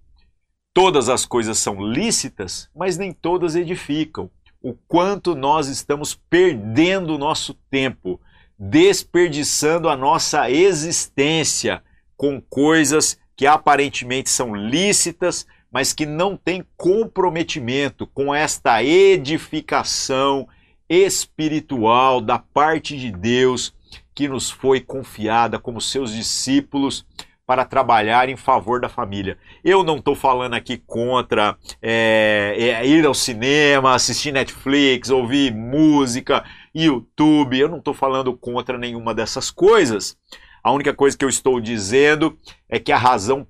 Todas 0.75 1.09
as 1.09 1.27
coisas 1.27 1.59
são 1.59 1.83
lícitas, 1.83 2.69
mas 2.75 2.97
nem 2.97 3.13
todas 3.13 3.55
edificam. 3.55 4.31
O 4.63 4.75
quanto 4.89 5.35
nós 5.35 5.69
estamos 5.69 6.15
perdendo 6.31 7.15
o 7.15 7.19
nosso 7.19 7.55
tempo, 7.71 8.21
desperdiçando 8.59 9.89
a 9.89 9.97
nossa 9.97 10.51
existência 10.51 11.83
com 12.17 12.41
coisas 12.41 13.19
que 13.37 13.47
aparentemente 13.47 14.31
são 14.31 14.55
lícitas, 14.55 15.47
mas 15.71 15.93
que 15.93 16.07
não 16.07 16.37
têm 16.37 16.65
comprometimento 16.77 18.07
com 18.07 18.35
esta 18.35 18.83
edificação 18.83 20.49
espiritual 20.89 22.21
da 22.21 22.39
parte 22.39 22.97
de 22.97 23.11
Deus 23.11 23.75
que 24.15 24.29
nos 24.29 24.51
foi 24.51 24.81
confiada 24.81 25.59
como 25.59 25.81
seus 25.81 26.13
discípulos 26.13 27.07
para 27.47 27.65
trabalhar 27.65 28.29
em 28.29 28.37
favor 28.37 28.81
da 28.81 28.89
família. 28.89 29.37
Eu 29.65 29.83
não 29.83 29.97
estou 29.97 30.15
falando 30.15 30.55
aqui 30.55 30.77
contra 30.87 31.57
é, 31.81 32.55
é, 32.57 32.87
ir 32.87 33.05
ao 33.05 33.15
cinema, 33.15 33.95
assistir 33.95 34.33
Netflix, 34.33 35.11
ouvir 35.11 35.53
música, 35.53 36.45
YouTube. 36.75 37.59
Eu 37.59 37.69
não 37.69 37.79
estou 37.79 37.93
falando 37.93 38.37
contra 38.37 38.79
nenhuma 38.79 39.15
dessas 39.15 39.51
coisas. 39.51 40.17
A 40.63 40.71
única 40.71 40.95
coisa 40.95 41.17
que 41.17 41.25
eu 41.25 41.29
estou 41.29 41.61
dizendo 41.61 42.39
é 42.69 42.79
que 42.79 42.93
a 42.93 42.97
razão 42.97 43.47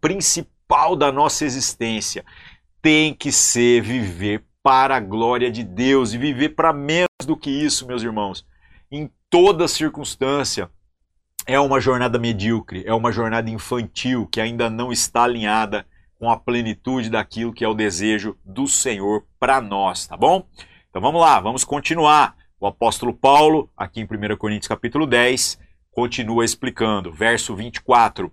principal 0.00 0.94
da 0.96 1.10
nossa 1.10 1.44
existência 1.44 2.24
tem 2.80 3.12
que 3.12 3.32
ser 3.32 3.82
viver 3.82 4.44
para 4.62 4.96
a 4.96 5.00
glória 5.00 5.50
de 5.50 5.64
Deus 5.64 6.14
e 6.14 6.18
viver 6.18 6.50
para 6.50 6.72
menos 6.72 7.08
do 7.26 7.36
que 7.36 7.50
isso, 7.50 7.86
meus 7.86 8.02
irmãos. 8.02 8.46
Em 8.90 9.10
toda 9.34 9.66
circunstância, 9.66 10.70
é 11.44 11.58
uma 11.58 11.80
jornada 11.80 12.20
medíocre, 12.20 12.84
é 12.86 12.94
uma 12.94 13.10
jornada 13.10 13.50
infantil 13.50 14.28
que 14.28 14.40
ainda 14.40 14.70
não 14.70 14.92
está 14.92 15.24
alinhada 15.24 15.84
com 16.20 16.30
a 16.30 16.36
plenitude 16.36 17.10
daquilo 17.10 17.52
que 17.52 17.64
é 17.64 17.68
o 17.68 17.74
desejo 17.74 18.38
do 18.44 18.68
Senhor 18.68 19.26
para 19.40 19.60
nós, 19.60 20.06
tá 20.06 20.16
bom? 20.16 20.46
Então 20.88 21.02
vamos 21.02 21.20
lá, 21.20 21.40
vamos 21.40 21.64
continuar. 21.64 22.36
O 22.60 22.66
apóstolo 22.68 23.12
Paulo, 23.12 23.68
aqui 23.76 24.00
em 24.00 24.04
1 24.04 24.36
Coríntios 24.36 24.68
capítulo 24.68 25.04
10, 25.04 25.58
continua 25.90 26.44
explicando, 26.44 27.10
verso 27.10 27.56
24. 27.56 28.30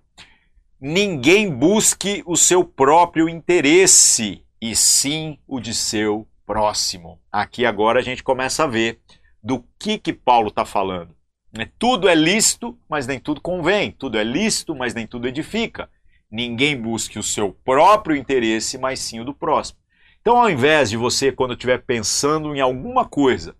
Ninguém 0.79 1.49
busque 1.49 2.21
o 2.27 2.35
seu 2.35 2.63
próprio 2.63 3.27
interesse, 3.27 4.45
e 4.61 4.75
sim 4.75 5.39
o 5.47 5.59
de 5.59 5.73
seu 5.73 6.27
próximo. 6.45 7.19
Aqui 7.31 7.65
agora 7.65 7.99
a 7.99 8.03
gente 8.03 8.21
começa 8.21 8.65
a 8.65 8.67
ver 8.67 9.01
do 9.43 9.63
que 9.79 9.97
que 9.97 10.13
Paulo 10.13 10.49
está 10.49 10.65
falando. 10.65 11.15
Né? 11.51 11.69
Tudo 11.77 12.07
é 12.07 12.15
lícito, 12.15 12.77
mas 12.89 13.07
nem 13.07 13.19
tudo 13.19 13.41
convém. 13.41 13.91
Tudo 13.91 14.17
é 14.17 14.23
lícito, 14.23 14.75
mas 14.75 14.93
nem 14.93 15.05
tudo 15.05 15.27
edifica. 15.27 15.89
Ninguém 16.31 16.79
busque 16.79 17.19
o 17.19 17.23
seu 17.23 17.51
próprio 17.51 18.15
interesse, 18.15 18.77
mas 18.77 18.99
sim 18.99 19.19
o 19.19 19.25
do 19.25 19.33
próximo. 19.33 19.79
Então, 20.21 20.37
ao 20.37 20.49
invés 20.49 20.89
de 20.89 20.97
você, 20.97 21.31
quando 21.31 21.53
estiver 21.53 21.79
pensando 21.79 22.55
em 22.55 22.61
alguma 22.61 23.05
coisa 23.05 23.55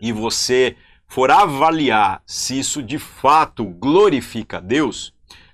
e 0.00 0.12
você 0.12 0.76
for 1.06 1.30
avaliar 1.30 2.22
se 2.24 2.58
isso 2.58 2.82
de 2.82 2.98
fato 2.98 3.64
glorifica 3.64 4.58
a 4.58 4.60
Deus, 4.60 5.12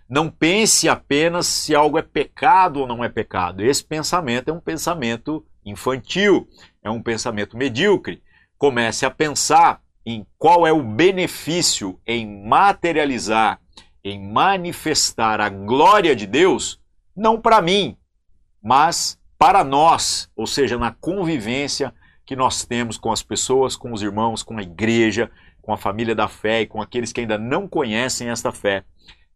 não 0.09 0.29
pense 0.29 0.89
apenas 0.89 1.47
se 1.47 1.75
algo 1.75 1.97
é 1.97 2.03
pecado 2.03 2.81
ou 2.81 2.87
não 2.87 3.03
é 3.03 3.09
pecado. 3.09 3.63
Esse 3.63 3.83
pensamento 3.83 4.49
é 4.49 4.53
um 4.53 4.61
pensamento 4.61 5.45
infantil, 5.65 6.49
é 6.83 6.91
um 6.91 7.03
pensamento 7.03 7.57
medíocre. 7.57 8.23
Comece 8.59 9.05
a 9.05 9.11
pensar 9.11 9.81
em 10.05 10.27
qual 10.39 10.67
é 10.67 10.73
o 10.73 10.83
benefício 10.83 12.01
em 12.07 12.47
materializar, 12.47 13.61
em 14.05 14.25
manifestar 14.33 15.41
a 15.41 15.49
glória 15.49 16.15
de 16.15 16.27
Deus, 16.27 16.81
não 17.15 17.41
para 17.41 17.61
mim, 17.61 17.97
mas 18.63 19.19
para 19.39 19.65
nós, 19.65 20.31
ou 20.37 20.47
seja, 20.47 20.79
na 20.79 20.93
convivência 20.93 21.93
que 22.25 22.37
nós 22.37 22.65
temos 22.65 22.97
com 22.97 23.13
as 23.13 23.23
pessoas, 23.23 23.77
com 23.77 23.93
os 23.93 24.03
irmãos, 24.03 24.43
com 24.43 24.59
a 24.59 24.63
igreja, 24.63 25.31
com 25.61 25.73
a 25.73 25.77
família 25.77 26.15
da 26.15 26.29
fé 26.29 26.63
e 26.63 26.67
com 26.67 26.81
aqueles 26.81 27.13
que 27.13 27.21
ainda 27.21 27.37
não 27.37 27.69
conhecem 27.69 28.29
esta 28.29 28.53
fé, 28.53 28.85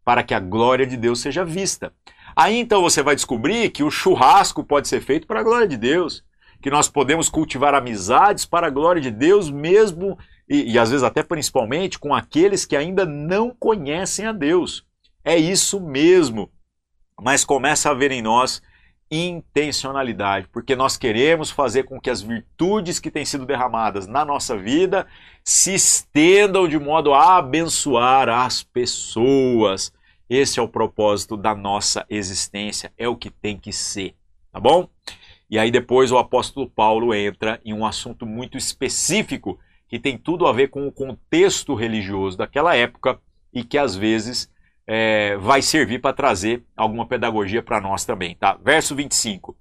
para 0.03 0.23
que 0.23 0.33
a 0.33 0.39
glória 0.39 0.87
de 0.87 0.97
Deus 0.97 1.19
seja 1.19 1.43
vista. 1.43 1.93
Aí 2.35 2.57
então 2.57 2.81
você 2.81 3.03
vai 3.03 3.15
descobrir 3.15 3.69
que 3.69 3.83
o 3.83 3.91
churrasco 3.91 4.63
pode 4.63 4.87
ser 4.87 5.01
feito 5.01 5.27
para 5.27 5.41
a 5.41 5.43
glória 5.43 5.67
de 5.67 5.77
Deus, 5.77 6.23
que 6.61 6.69
nós 6.69 6.87
podemos 6.87 7.27
cultivar 7.29 7.73
amizades 7.73 8.45
para 8.45 8.67
a 8.67 8.69
glória 8.69 9.01
de 9.01 9.11
Deus, 9.11 9.49
mesmo 9.49 10.17
e, 10.47 10.73
e 10.73 10.79
às 10.79 10.89
vezes 10.89 11.03
até 11.03 11.23
principalmente 11.23 11.97
com 11.97 12.13
aqueles 12.13 12.65
que 12.65 12.75
ainda 12.75 13.05
não 13.05 13.55
conhecem 13.57 14.25
a 14.25 14.31
Deus. 14.31 14.85
É 15.23 15.37
isso 15.37 15.79
mesmo. 15.79 16.51
Mas 17.19 17.45
começa 17.45 17.89
a 17.89 17.91
haver 17.93 18.11
em 18.11 18.21
nós 18.21 18.61
intencionalidade, 19.11 20.47
porque 20.51 20.73
nós 20.73 20.95
queremos 20.95 21.51
fazer 21.51 21.83
com 21.83 21.99
que 21.99 22.09
as 22.09 22.21
virtudes 22.21 22.97
que 22.97 23.11
têm 23.11 23.25
sido 23.25 23.45
derramadas 23.45 24.07
na 24.07 24.23
nossa 24.23 24.57
vida 24.57 25.05
se 25.43 25.73
estendam 25.73 26.67
de 26.67 26.79
modo 26.79 27.13
a 27.13 27.37
abençoar 27.37 28.29
as 28.29 28.63
pessoas. 28.63 29.91
Esse 30.29 30.59
é 30.59 30.61
o 30.61 30.67
propósito 30.67 31.35
da 31.35 31.53
nossa 31.53 32.05
existência, 32.09 32.91
é 32.97 33.07
o 33.07 33.17
que 33.17 33.29
tem 33.29 33.57
que 33.57 33.73
ser, 33.73 34.15
tá 34.49 34.61
bom? 34.61 34.87
E 35.51 35.59
aí 35.59 35.69
depois 35.69 36.13
o 36.13 36.17
apóstolo 36.17 36.69
Paulo 36.69 37.13
entra 37.13 37.59
em 37.65 37.73
um 37.73 37.85
assunto 37.85 38.25
muito 38.25 38.57
específico 38.57 39.59
que 39.89 39.99
tem 39.99 40.17
tudo 40.17 40.47
a 40.47 40.53
ver 40.53 40.69
com 40.69 40.87
o 40.87 40.91
contexto 40.93 41.75
religioso 41.75 42.37
daquela 42.37 42.73
época 42.73 43.19
e 43.53 43.61
que 43.61 43.77
às 43.77 43.93
vezes 43.93 44.49
é, 44.87 45.35
vai 45.35 45.61
servir 45.61 45.99
para 45.99 46.15
trazer 46.15 46.63
alguma 46.73 47.05
pedagogia 47.05 47.61
para 47.61 47.81
nós 47.81 48.05
também. 48.05 48.33
Tá? 48.33 48.57
Verso 48.63 48.95
25. 48.95 49.57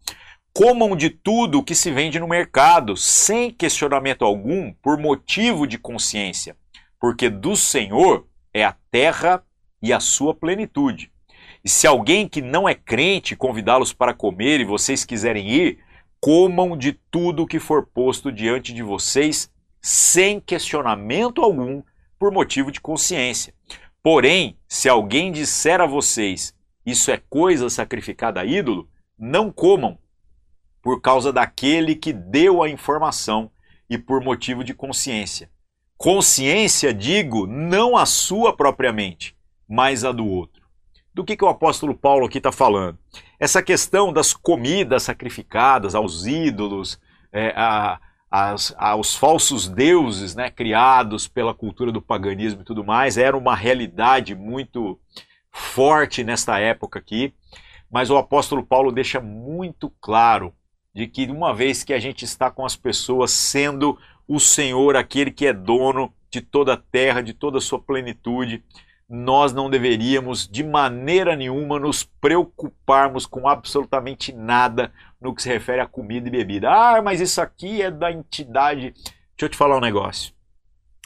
Comam 0.53 0.95
de 0.95 1.11
tudo 1.11 1.63
que 1.63 1.75
se 1.75 1.91
vende 1.91 2.21
no 2.21 2.29
mercado, 2.29 2.97
sem 2.97 3.51
questionamento 3.51 4.25
algum, 4.25 4.73
por 4.75 4.97
motivo 4.97 5.67
de 5.67 5.77
consciência, 5.77 6.57
porque 7.01 7.29
do 7.29 7.57
Senhor 7.57 8.29
é 8.55 8.65
a 8.65 8.77
terra 8.93 9.43
e 9.83 9.93
a 9.93 9.99
sua 9.99 10.35
plenitude. 10.35 11.11
E 11.65 11.69
se 11.69 11.87
alguém 11.87 12.27
que 12.29 12.41
não 12.41 12.69
é 12.69 12.75
crente 12.75 13.37
convidá-los 13.37 13.93
para 13.93 14.15
comer 14.15 14.61
e 14.61 14.65
vocês 14.65 15.05
quiserem 15.05 15.49
ir, 15.49 15.79
comam 16.21 16.77
de 16.77 16.93
tudo 17.11 17.47
que 17.47 17.59
for 17.59 17.87
posto 17.87 18.31
diante 18.31 18.73
de 18.73 18.83
vocês 18.83 19.51
sem 19.81 20.41
questionamento 20.41 21.43
algum, 21.43 21.83
por 22.19 22.31
motivo 22.31 22.71
de 22.71 22.81
consciência. 22.81 23.55
Porém, 24.03 24.59
se 24.69 24.89
alguém 24.89 25.33
disser 25.33 25.81
a 25.81 25.87
vocês, 25.87 26.55
isso 26.85 27.11
é 27.11 27.17
coisa 27.29 27.71
sacrificada 27.71 28.41
a 28.41 28.45
ídolo, 28.45 28.89
não 29.19 29.51
comam, 29.51 29.99
por 30.83 31.01
causa 31.01 31.33
daquele 31.33 31.95
que 31.95 32.13
deu 32.13 32.63
a 32.63 32.69
informação 32.69 33.51
e 33.89 33.99
por 33.99 34.23
motivo 34.23 34.63
de 34.65 34.75
consciência. 34.75 35.51
Consciência, 35.97 36.95
digo, 36.95 37.47
não 37.47 37.97
a 37.97 38.07
sua 38.07 38.57
propriamente, 38.57 39.37
mas 39.69 40.05
a 40.05 40.13
do 40.13 40.27
outro. 40.27 40.60
Do 41.13 41.25
que, 41.25 41.37
que 41.37 41.45
o 41.45 41.49
apóstolo 41.49 41.95
Paulo 41.95 42.27
aqui 42.27 42.39
está 42.39 42.53
falando? 42.53 42.99
Essa 43.39 43.63
questão 43.63 44.13
das 44.13 44.33
comidas 44.33 45.03
sacrificadas 45.03 45.95
aos 45.95 46.27
ídolos, 46.27 47.01
é, 47.33 47.53
a, 47.57 48.01
as, 48.31 48.73
aos 48.79 49.17
falsos 49.17 49.67
deuses 49.69 50.37
né, 50.37 50.51
criados 50.51 51.27
pela 51.27 51.53
cultura 51.53 51.91
do 51.91 52.01
paganismo 52.01 52.63
e 52.63 52.65
tudo 52.65 52.85
mais, 52.85 53.19
era 53.19 53.37
uma 53.37 53.57
realidade 53.57 54.35
muito 54.37 54.99
forte 55.51 56.23
nesta 56.23 56.59
época 56.61 57.01
aqui, 57.01 57.35
mas 57.91 58.09
o 58.09 58.17
apóstolo 58.17 58.65
Paulo 58.65 58.93
deixa 58.93 59.21
muito 59.21 59.91
claro 60.01 60.55
de 60.95 61.09
que 61.09 61.27
uma 61.27 61.53
vez 61.53 61.83
que 61.83 61.93
a 61.93 61.99
gente 61.99 62.25
está 62.25 62.51
com 62.51 62.65
as 62.65 62.77
pessoas 62.77 63.33
sendo 63.33 63.99
o 64.29 64.39
Senhor, 64.39 64.97
aquele 64.97 65.33
que 65.33 65.47
é 65.47 65.53
dono 65.53 66.13
de 66.31 66.41
toda 66.41 66.75
a 66.75 66.77
terra, 66.77 67.21
de 67.21 67.35
toda 67.35 67.59
a 67.59 67.61
sua 67.61 67.81
plenitude, 67.81 68.63
nós 69.11 69.53
não 69.53 69.69
deveríamos 69.69 70.47
de 70.47 70.63
maneira 70.63 71.35
nenhuma 71.35 71.81
nos 71.81 72.05
preocuparmos 72.05 73.27
com 73.27 73.49
absolutamente 73.49 74.33
nada 74.33 74.93
no 75.21 75.35
que 75.35 75.43
se 75.43 75.49
refere 75.49 75.81
a 75.81 75.87
comida 75.87 76.29
e 76.29 76.31
bebida. 76.31 76.71
Ah, 76.71 77.03
mas 77.03 77.21
isso 77.21 77.41
aqui 77.41 77.83
é 77.83 77.91
da 77.91 78.13
entidade. 78.13 78.93
Deixa 78.93 79.43
eu 79.43 79.49
te 79.49 79.57
falar 79.57 79.77
um 79.77 79.81
negócio. 79.81 80.33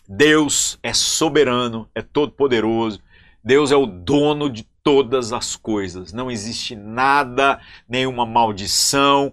Deus 0.06 0.78
é 0.82 0.92
soberano, 0.92 1.88
é 1.94 2.02
todo-poderoso. 2.02 3.00
Deus 3.42 3.72
é 3.72 3.76
o 3.76 3.86
dono 3.86 4.50
de 4.50 4.64
todas 4.82 5.32
as 5.32 5.56
coisas. 5.56 6.12
Não 6.12 6.30
existe 6.30 6.76
nada, 6.76 7.58
nenhuma 7.88 8.26
maldição, 8.26 9.32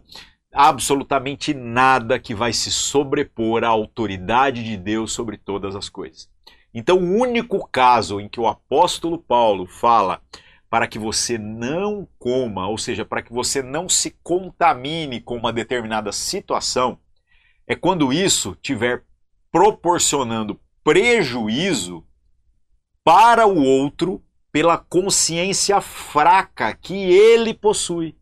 absolutamente 0.53 1.53
nada 1.53 2.17
que 2.17 2.33
vai 2.33 2.53
se 2.53 2.71
sobrepor 2.71 3.65
à 3.65 3.67
autoridade 3.67 4.63
de 4.63 4.77
Deus 4.77 5.11
sobre 5.11 5.37
todas 5.37 5.75
as 5.75 5.89
coisas. 5.89 6.29
Então, 6.73 6.97
o 6.97 7.19
único 7.19 7.67
caso 7.67 8.19
em 8.19 8.29
que 8.29 8.39
o 8.39 8.47
apóstolo 8.47 9.17
Paulo 9.17 9.65
fala 9.65 10.21
para 10.69 10.87
que 10.87 10.97
você 10.97 11.37
não 11.37 12.07
coma, 12.17 12.67
ou 12.67 12.77
seja, 12.77 13.03
para 13.03 13.21
que 13.21 13.33
você 13.33 13.61
não 13.61 13.89
se 13.89 14.11
contamine 14.23 15.19
com 15.19 15.35
uma 15.35 15.51
determinada 15.51 16.13
situação, 16.13 16.97
é 17.67 17.75
quando 17.75 18.13
isso 18.13 18.57
tiver 18.61 19.03
proporcionando 19.51 20.59
prejuízo 20.83 22.05
para 23.03 23.45
o 23.45 23.61
outro 23.61 24.23
pela 24.51 24.77
consciência 24.77 25.81
fraca 25.81 26.73
que 26.73 26.93
ele 26.93 27.53
possui. 27.53 28.15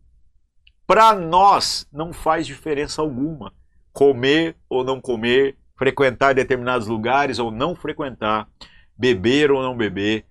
Para 0.86 1.14
nós 1.14 1.86
não 1.92 2.12
faz 2.12 2.46
diferença 2.46 3.00
alguma 3.00 3.52
comer 3.92 4.56
ou 4.68 4.84
não 4.84 5.00
comer, 5.00 5.56
frequentar 5.80 6.34
determinados 6.34 6.86
lugares 6.86 7.38
ou 7.38 7.50
não 7.50 7.74
frequentar, 7.74 8.46
beber 8.98 9.50
ou 9.50 9.62
não 9.62 9.74
beber, 9.74 10.26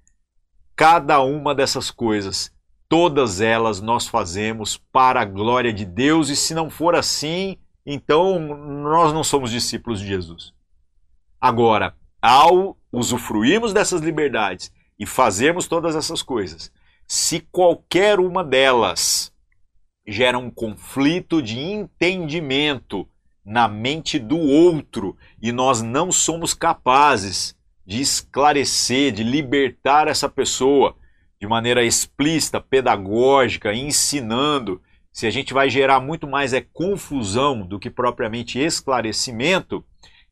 cada 0.75 1.21
uma 1.21 1.55
dessas 1.55 1.89
coisas, 1.89 2.53
todas 2.87 3.41
elas 3.41 3.81
nós 3.81 4.07
fazemos 4.07 4.77
para 4.77 5.21
a 5.21 5.25
glória 5.25 5.73
de 5.73 5.85
Deus, 5.85 6.29
e 6.29 6.35
se 6.35 6.53
não 6.53 6.69
for 6.69 6.93
assim, 6.93 7.57
então 7.83 8.37
nós 8.39 9.11
não 9.11 9.23
somos 9.23 9.49
discípulos 9.49 9.99
de 9.99 10.05
Jesus. 10.05 10.53
Agora, 11.41 11.95
ao 12.21 12.77
usufruirmos 12.91 13.73
dessas 13.73 14.01
liberdades 14.01 14.71
e 14.99 15.05
fazermos 15.07 15.67
todas 15.67 15.95
essas 15.95 16.21
coisas, 16.21 16.71
se 17.07 17.39
qualquer 17.39 18.19
uma 18.19 18.43
delas 18.43 19.33
gera 20.07 20.37
um 20.37 20.51
conflito 20.51 21.41
de 21.41 21.59
entendimento 21.59 23.09
na 23.45 23.67
mente 23.67 24.19
do 24.19 24.37
outro 24.37 25.17
e 25.41 25.51
nós 25.51 25.81
não 25.81 26.11
somos 26.11 26.53
capazes 26.53 27.55
de 27.85 28.01
esclarecer, 28.01 29.11
de 29.11 29.23
libertar 29.23 30.07
essa 30.07 30.29
pessoa 30.29 30.95
de 31.39 31.47
maneira 31.47 31.83
explícita, 31.83 32.59
pedagógica, 32.59 33.73
ensinando. 33.73 34.81
se 35.11 35.25
a 35.25 35.31
gente 35.31 35.53
vai 35.53 35.69
gerar 35.69 35.99
muito 35.99 36.27
mais 36.27 36.53
é 36.53 36.61
confusão 36.61 37.61
do 37.61 37.79
que 37.79 37.89
propriamente 37.89 38.59
esclarecimento, 38.59 39.83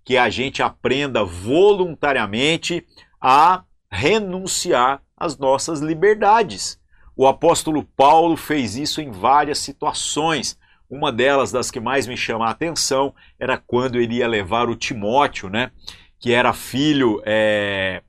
que 0.05 0.17
a 0.17 0.29
gente 0.29 0.61
aprenda 0.61 1.23
voluntariamente 1.23 2.85
a 3.19 3.63
renunciar 3.89 5.01
às 5.17 5.37
nossas 5.37 5.79
liberdades. 5.79 6.79
O 7.15 7.25
apóstolo 7.25 7.83
Paulo 7.83 8.37
fez 8.37 8.75
isso 8.75 9.01
em 9.01 9.09
várias 9.09 9.57
situações. 9.57 10.57
Uma 10.89 11.11
delas, 11.11 11.51
das 11.51 11.69
que 11.69 11.79
mais 11.79 12.07
me 12.07 12.15
chama 12.15 12.47
a 12.47 12.51
atenção, 12.51 13.13
era 13.37 13.57
quando 13.57 13.99
ele 13.99 14.15
ia 14.15 14.27
levar 14.27 14.69
o 14.69 14.75
Timóteo, 14.75 15.49
né? 15.49 15.71
Que 16.19 16.31
era 16.31 16.53
filho 16.53 17.21
é, 17.25 18.01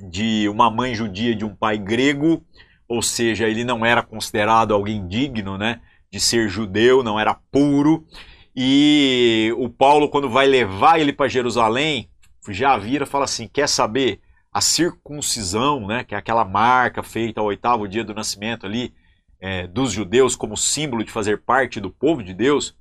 de 0.00 0.48
uma 0.48 0.70
mãe 0.70 0.94
judia 0.94 1.34
de 1.34 1.44
um 1.44 1.54
pai 1.54 1.78
grego, 1.78 2.44
ou 2.86 3.02
seja, 3.02 3.48
ele 3.48 3.64
não 3.64 3.84
era 3.84 4.02
considerado 4.02 4.74
alguém 4.74 5.06
digno, 5.06 5.56
né? 5.56 5.80
De 6.10 6.20
ser 6.20 6.48
judeu, 6.48 7.02
não 7.02 7.18
era 7.18 7.34
puro. 7.50 8.06
E 8.54 9.54
o 9.56 9.68
Paulo, 9.68 10.08
quando 10.08 10.28
vai 10.28 10.46
levar 10.46 10.98
ele 10.98 11.12
para 11.12 11.28
Jerusalém, 11.28 12.10
já 12.48 12.76
vira 12.76 13.06
fala 13.06 13.24
assim: 13.24 13.48
quer 13.48 13.68
saber? 13.68 14.20
A 14.50 14.62
circuncisão, 14.62 15.86
né, 15.86 16.02
que 16.02 16.14
é 16.14 16.18
aquela 16.18 16.42
marca 16.42 17.02
feita 17.02 17.38
ao 17.38 17.46
oitavo 17.46 17.86
dia 17.86 18.02
do 18.02 18.14
nascimento 18.14 18.64
ali, 18.64 18.94
é, 19.40 19.66
dos 19.66 19.92
judeus 19.92 20.34
como 20.34 20.56
símbolo 20.56 21.04
de 21.04 21.12
fazer 21.12 21.42
parte 21.42 21.80
do 21.80 21.90
povo 21.90 22.22
de 22.22 22.34
Deus, 22.34 22.76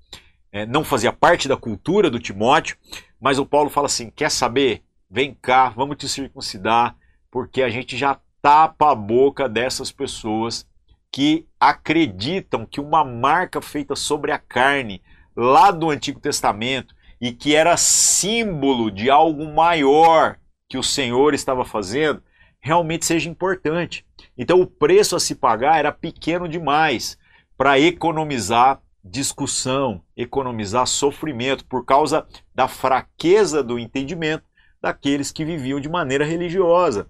é, 0.52 0.66
não 0.66 0.84
fazia 0.84 1.14
parte 1.14 1.48
da 1.48 1.58
cultura 1.58 2.10
do 2.10 2.20
Timóteo, 2.20 2.78
mas 3.20 3.40
o 3.40 3.46
Paulo 3.46 3.70
fala 3.70 3.88
assim: 3.88 4.10
quer 4.10 4.32
saber? 4.32 4.84
Vem 5.10 5.38
cá, 5.42 5.70
vamos 5.70 5.98
te 5.98 6.10
circuncidar, 6.10 6.96
porque 7.32 7.62
a 7.62 7.70
gente 7.70 7.96
já 7.96 8.20
tapa 8.42 8.92
a 8.92 8.96
boca 8.96 9.48
dessas 9.48 9.92
pessoas 9.92 10.68
que 11.12 11.48
acreditam 11.60 12.66
que 12.66 12.80
uma 12.80 13.04
marca 13.04 13.62
feita 13.62 13.96
sobre 13.96 14.32
a 14.32 14.40
carne 14.40 15.02
lá 15.36 15.72
do 15.72 15.90
Antigo 15.90 16.20
Testamento 16.20 16.96
e 17.20 17.32
que 17.32 17.56
era 17.56 17.78
símbolo 17.78 18.92
de 18.92 19.10
algo 19.10 19.46
maior 19.54 20.38
que 20.70 20.78
o 20.78 20.84
Senhor 20.84 21.34
estava 21.34 21.64
fazendo, 21.64 22.22
realmente 22.60 23.06
seja 23.06 23.30
importante. 23.30 24.06
Então 24.38 24.62
o 24.62 24.68
preço 24.68 25.16
a 25.16 25.20
se 25.20 25.36
pagar 25.36 25.80
era 25.80 25.92
pequeno 25.92 26.48
demais 26.48 27.18
para 27.58 27.80
economizar 27.80 28.82
discussão, 29.04 30.04
economizar 30.16 30.86
sofrimento 30.86 31.66
por 31.66 31.86
causa 31.86 32.28
da 32.54 32.68
fraqueza 32.68 33.64
do 33.64 33.80
entendimento 33.80 34.44
daqueles 34.82 35.32
que 35.32 35.46
viviam 35.46 35.80
de 35.80 35.90
maneira 35.90 36.26
religiosa. 36.26 37.10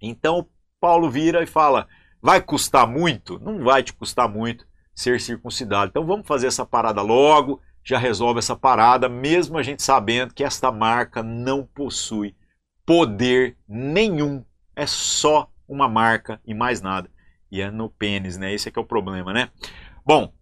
Então 0.00 0.46
Paulo 0.80 1.10
vira 1.10 1.42
e 1.42 1.46
fala: 1.46 1.86
vai 2.20 2.40
custar 2.40 2.86
muito? 2.86 3.38
Não 3.38 3.62
vai 3.62 3.82
te 3.82 3.92
custar 3.92 4.28
muito 4.28 4.66
ser 4.94 5.20
circuncidado. 5.20 5.90
Então 5.90 6.04
vamos 6.04 6.26
fazer 6.26 6.48
essa 6.48 6.66
parada 6.66 7.02
logo, 7.02 7.60
já 7.84 7.98
resolve 7.98 8.40
essa 8.40 8.56
parada, 8.56 9.08
mesmo 9.08 9.56
a 9.56 9.62
gente 9.62 9.82
sabendo 9.82 10.34
que 10.34 10.42
esta 10.42 10.72
marca 10.72 11.22
não 11.22 11.64
possui 11.64 12.34
poder 12.84 13.56
nenhum, 13.68 14.44
é 14.74 14.86
só 14.86 15.48
uma 15.68 15.88
marca 15.88 16.40
e 16.46 16.54
mais 16.54 16.80
nada. 16.80 17.10
E 17.50 17.60
é 17.60 17.70
no 17.70 17.90
pênis, 17.90 18.36
né? 18.36 18.52
Esse 18.52 18.68
é 18.68 18.72
que 18.72 18.78
é 18.78 18.82
o 18.82 18.86
problema, 18.86 19.32
né? 19.32 19.50
Bom, 20.04 20.32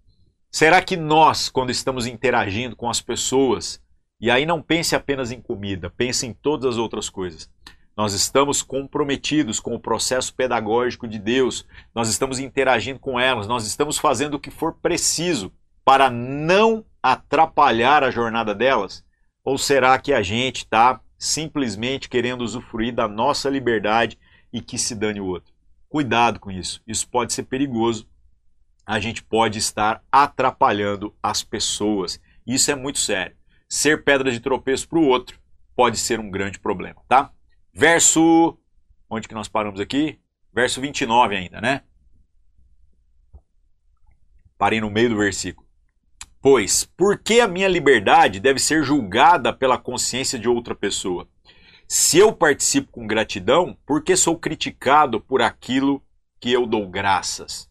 será 0.51 0.81
que 0.81 0.97
nós, 0.97 1.49
quando 1.49 1.71
estamos 1.71 2.07
interagindo 2.07 2.77
com 2.77 2.89
as 2.89 3.01
pessoas, 3.01 3.83
e 4.21 4.31
aí 4.31 4.47
não 4.47 4.63
pense 4.63 4.95
apenas 4.95 5.31
em 5.31 5.41
comida, 5.41 5.91
pense 5.91 6.27
em 6.27 6.33
todas 6.33 6.75
as 6.75 6.79
outras 6.79 7.11
coisas. 7.11 7.51
Nós 7.97 8.13
estamos 8.13 8.63
comprometidos 8.63 9.59
com 9.59 9.75
o 9.75 9.81
processo 9.81 10.35
pedagógico 10.35 11.09
de 11.09 11.19
Deus, 11.19 11.67
nós 11.95 12.09
estamos 12.09 12.39
interagindo 12.39 13.01
com 13.01 13.19
elas, 13.19 13.47
nós 13.47 13.67
estamos 13.67 13.99
fazendo 13.99 14.35
o 14.35 14.41
que 14.41 14.51
for 14.51 14.75
preciso 14.75 15.53
para 15.85 16.11
não 16.11 16.85
atrapalhar 17.03 18.05
a 18.05 18.11
jornada 18.11 18.55
delas? 18.55 19.05
Ou 19.45 19.57
será 19.57 19.99
que 19.99 20.13
a 20.13 20.23
gente 20.23 20.59
está 20.59 21.01
simplesmente 21.19 22.09
querendo 22.09 22.43
usufruir 22.43 22.95
da 22.95 23.09
nossa 23.09 23.49
liberdade 23.49 24.19
e 24.57 24.61
que 24.63 24.79
se 24.79 24.95
dane 24.95 25.21
o 25.21 25.27
outro. 25.27 25.53
Cuidado 25.87 26.41
com 26.41 26.51
isso, 26.51 26.83
isso 26.87 27.07
pode 27.07 27.35
ser 27.35 27.43
perigoso. 27.43 28.09
A 28.87 28.99
gente 28.99 29.23
pode 29.23 29.59
estar 29.59 30.03
atrapalhando 30.11 31.15
as 31.23 31.45
pessoas. 31.45 32.19
Isso 32.47 32.71
é 32.71 32.75
muito 32.75 32.99
sério. 32.99 33.37
Ser 33.69 34.03
pedra 34.03 34.33
de 34.33 34.41
tropeço 34.41 34.89
para 34.89 34.99
o 34.99 35.07
outro 35.07 35.39
pode 35.75 35.99
ser 35.99 36.19
um 36.19 36.31
grande 36.31 36.59
problema, 36.59 37.03
tá? 37.07 37.31
Verso. 37.71 38.57
Onde 39.11 39.29
que 39.29 39.35
nós 39.35 39.47
paramos 39.47 39.79
aqui? 39.79 40.19
Verso 40.55 40.81
29 40.81 41.37
ainda, 41.37 41.61
né? 41.61 41.83
Parei 44.57 44.81
no 44.81 44.91
meio 44.91 45.11
do 45.11 45.17
versículo. 45.17 45.69
Pois, 46.41 46.87
por 46.97 47.19
que 47.19 47.41
a 47.41 47.49
minha 47.49 47.69
liberdade 47.69 48.41
deve 48.41 48.59
ser 48.59 48.83
julgada 48.83 49.53
pela 49.53 49.77
consciência 49.77 50.39
de 50.39 50.49
outra 50.49 50.75
pessoa? 50.75 51.29
Se 51.89 52.19
eu 52.19 52.33
participo 52.33 52.91
com 52.91 53.07
gratidão, 53.07 53.77
por 53.87 54.03
que 54.03 54.17
sou 54.17 54.37
criticado 54.37 55.21
por 55.21 55.41
aquilo 55.41 56.03
que 56.41 56.53
eu 56.53 56.67
dou 56.67 56.89
graças? 56.89 57.71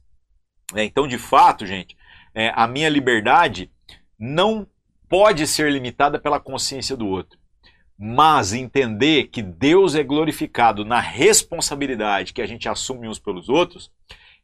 É, 0.73 0.85
então, 0.85 1.05
de 1.05 1.17
fato, 1.17 1.65
gente, 1.65 1.97
é, 2.33 2.51
a 2.55 2.65
minha 2.65 2.87
liberdade 2.87 3.69
não 4.17 4.65
pode 5.09 5.45
ser 5.45 5.69
limitada 5.69 6.17
pela 6.17 6.39
consciência 6.39 6.95
do 6.95 7.07
outro. 7.07 7.37
Mas 7.97 8.53
entender 8.53 9.27
que 9.27 9.41
Deus 9.41 9.95
é 9.95 10.03
glorificado 10.03 10.85
na 10.85 10.99
responsabilidade 10.99 12.33
que 12.33 12.41
a 12.41 12.47
gente 12.47 12.69
assume 12.69 13.09
uns 13.09 13.19
pelos 13.19 13.49
outros 13.49 13.91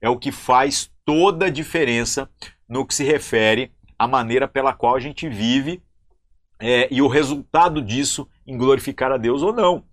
é 0.02 0.10
o 0.10 0.18
que 0.18 0.32
faz 0.32 0.92
toda 1.06 1.46
a 1.46 1.50
diferença 1.50 2.30
no 2.68 2.86
que 2.86 2.94
se 2.94 3.04
refere 3.06 3.72
à 3.98 4.08
maneira 4.08 4.48
pela 4.48 4.74
qual 4.74 4.96
a 4.96 5.00
gente 5.00 5.30
vive 5.30 5.82
é, 6.60 6.88
e 6.92 7.02
o 7.02 7.08
resultado 7.08 7.82
disso 7.82 8.28
em 8.46 8.58
glorificar 8.58 9.12
a 9.12 9.18
Deus 9.18 9.42
ou 9.42 9.54
não. 9.54 9.84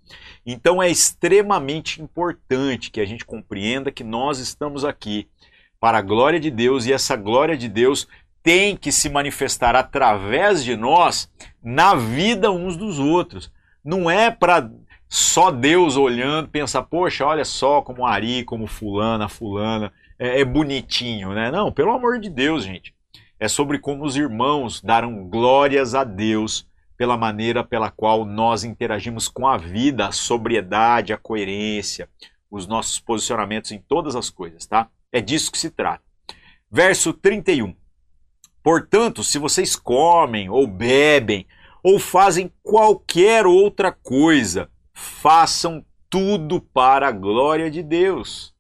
Então 0.45 0.83
é 0.83 0.91
extremamente 0.91 2.03
importante 2.03 2.91
que 2.91 3.01
a 3.01 3.05
gente 3.05 3.25
compreenda 3.25 3.93
que 3.93 4.05
nós 4.05 4.39
estamos 4.39 4.85
aqui 4.85 5.29
para 5.81 5.99
a 5.99 6.03
glória 6.03 6.41
de 6.41 6.51
Deus 6.51 6.87
e 6.87 6.93
essa 6.93 7.17
glória 7.17 7.57
de 7.57 7.69
Deus 7.69 8.09
tem 8.43 8.77
que 8.77 8.91
se 8.91 9.09
manifestar 9.09 9.77
através 9.77 10.65
de 10.65 10.77
nós 10.77 11.31
na 11.63 11.95
vida 11.95 12.51
uns 12.51 12.77
dos 12.77 12.99
outros. 12.99 13.53
Não 13.85 14.11
é 14.11 14.31
para 14.31 14.71
só 15.09 15.51
Deus 15.51 15.97
olhando 15.97 16.49
pensar, 16.49 16.83
poxa, 16.83 17.25
olha 17.25 17.45
só 17.45 17.81
como 17.81 18.07
Ari, 18.07 18.45
como 18.45 18.67
fulana, 18.67 19.29
fulana, 19.29 19.93
é, 20.19 20.41
é 20.41 20.45
bonitinho, 20.45 21.33
né? 21.33 21.51
Não, 21.51 21.73
pelo 21.73 21.93
amor 21.93 22.21
de 22.21 22.29
Deus, 22.29 22.65
gente. 22.65 22.95
É 23.41 23.49
sobre 23.49 23.79
como 23.79 24.05
os 24.05 24.17
irmãos 24.17 24.83
darão 24.83 25.25
glórias 25.25 25.95
a 25.95 26.03
Deus 26.05 26.68
pela 26.99 27.17
maneira 27.17 27.63
pela 27.63 27.93
qual 27.93 28.25
nós 28.25 28.65
interagimos 28.65 29.29
com 29.29 29.47
a 29.47 29.57
vida, 29.57 30.09
a 30.09 30.13
sobriedade, 30.13 31.13
a 31.13 31.17
coerência, 31.17 32.11
os 32.51 32.67
nossos 32.67 32.99
posicionamentos 32.99 33.71
em 33.71 33.79
todas 33.79 34.17
as 34.17 34.29
coisas, 34.29 34.67
tá? 34.67 34.91
É 35.13 35.21
disso 35.21 35.53
que 35.53 35.59
se 35.59 35.71
trata. 35.71 36.03
Verso 36.71 37.13
31. 37.13 37.75
Portanto, 38.63 39.23
se 39.23 39.39
vocês 39.39 39.77
comem 39.77 40.51
ou 40.51 40.67
bebem 40.67 41.47
ou 41.83 42.01
fazem 42.01 42.53
qualquer 42.63 43.47
outra 43.47 43.93
coisa, 43.93 44.69
façam 44.93 45.87
tudo 46.11 46.61
para 46.61 47.09
a 47.09 47.13
glória 47.13 47.71
de 47.71 47.83
Deus. 47.83 48.53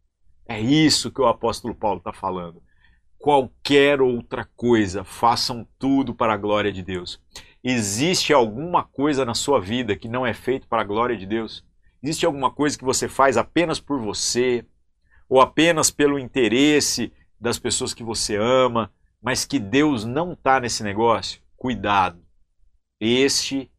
É 0.46 0.60
isso 0.60 1.10
que 1.10 1.20
o 1.20 1.26
apóstolo 1.26 1.74
Paulo 1.74 1.98
está 1.98 2.12
falando. 2.12 2.62
Qualquer 3.18 4.00
outra 4.00 4.48
coisa, 4.56 5.02
façam 5.02 5.66
tudo 5.76 6.14
para 6.14 6.34
a 6.34 6.36
glória 6.36 6.70
de 6.70 6.82
Deus. 6.82 7.20
Existe 7.62 8.32
alguma 8.32 8.84
coisa 8.84 9.24
na 9.24 9.34
sua 9.34 9.60
vida 9.60 9.96
que 9.96 10.08
não 10.08 10.26
é 10.26 10.32
feito 10.32 10.68
para 10.68 10.82
a 10.82 10.84
glória 10.84 11.16
de 11.16 11.26
Deus? 11.26 11.64
Existe 12.02 12.24
alguma 12.24 12.50
coisa 12.50 12.78
que 12.78 12.84
você 12.84 13.08
faz 13.08 13.36
apenas 13.36 13.80
por 13.80 14.00
você 14.00 14.64
ou 15.28 15.40
apenas 15.40 15.90
pelo 15.90 16.18
interesse 16.18 17.12
das 17.40 17.58
pessoas 17.58 17.92
que 17.92 18.04
você 18.04 18.36
ama, 18.36 18.92
mas 19.20 19.44
que 19.44 19.58
Deus 19.58 20.04
não 20.04 20.32
está 20.32 20.60
nesse 20.60 20.82
negócio? 20.82 21.42
Cuidado. 21.56 22.22
Este 23.00 23.70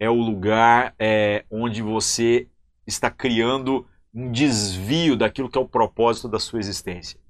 é 0.00 0.08
o 0.08 0.14
lugar 0.14 0.94
é, 0.98 1.44
onde 1.50 1.82
você 1.82 2.48
está 2.86 3.10
criando 3.10 3.86
um 4.14 4.32
desvio 4.32 5.16
daquilo 5.16 5.50
que 5.50 5.58
é 5.58 5.60
o 5.60 5.68
propósito 5.68 6.28
da 6.28 6.38
sua 6.38 6.58
existência. 6.58 7.20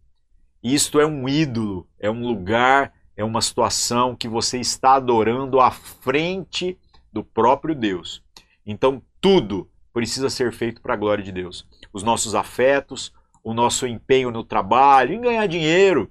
Isto 0.63 1.01
é 1.01 1.07
um 1.07 1.29
ídolo, 1.29 1.89
é 1.99 2.11
um 2.11 2.27
lugar 2.27 2.93
é 3.19 3.25
uma 3.25 3.43
situação 3.43 4.15
que 4.15 4.29
você 4.29 4.61
está 4.61 4.95
adorando 4.95 5.59
à 5.59 5.73
frente 5.73 6.79
do 7.13 7.25
próprio 7.25 7.75
Deus. 7.75 8.23
Então, 8.65 9.03
tudo 9.21 9.69
precisa 9.93 10.31
ser 10.31 10.53
feito 10.53 10.81
para 10.81 10.95
a 10.95 10.97
glória 10.97 11.25
de 11.25 11.33
Deus. 11.33 11.67
Os 11.93 12.05
nossos 12.05 12.37
afetos, 12.37 13.13
o 13.43 13.53
nosso 13.53 13.89
empenho 13.89 14.31
no 14.31 14.45
trabalho, 14.45 15.13
em 15.13 15.21
ganhar 15.21 15.49
dinheiro, 15.49 16.09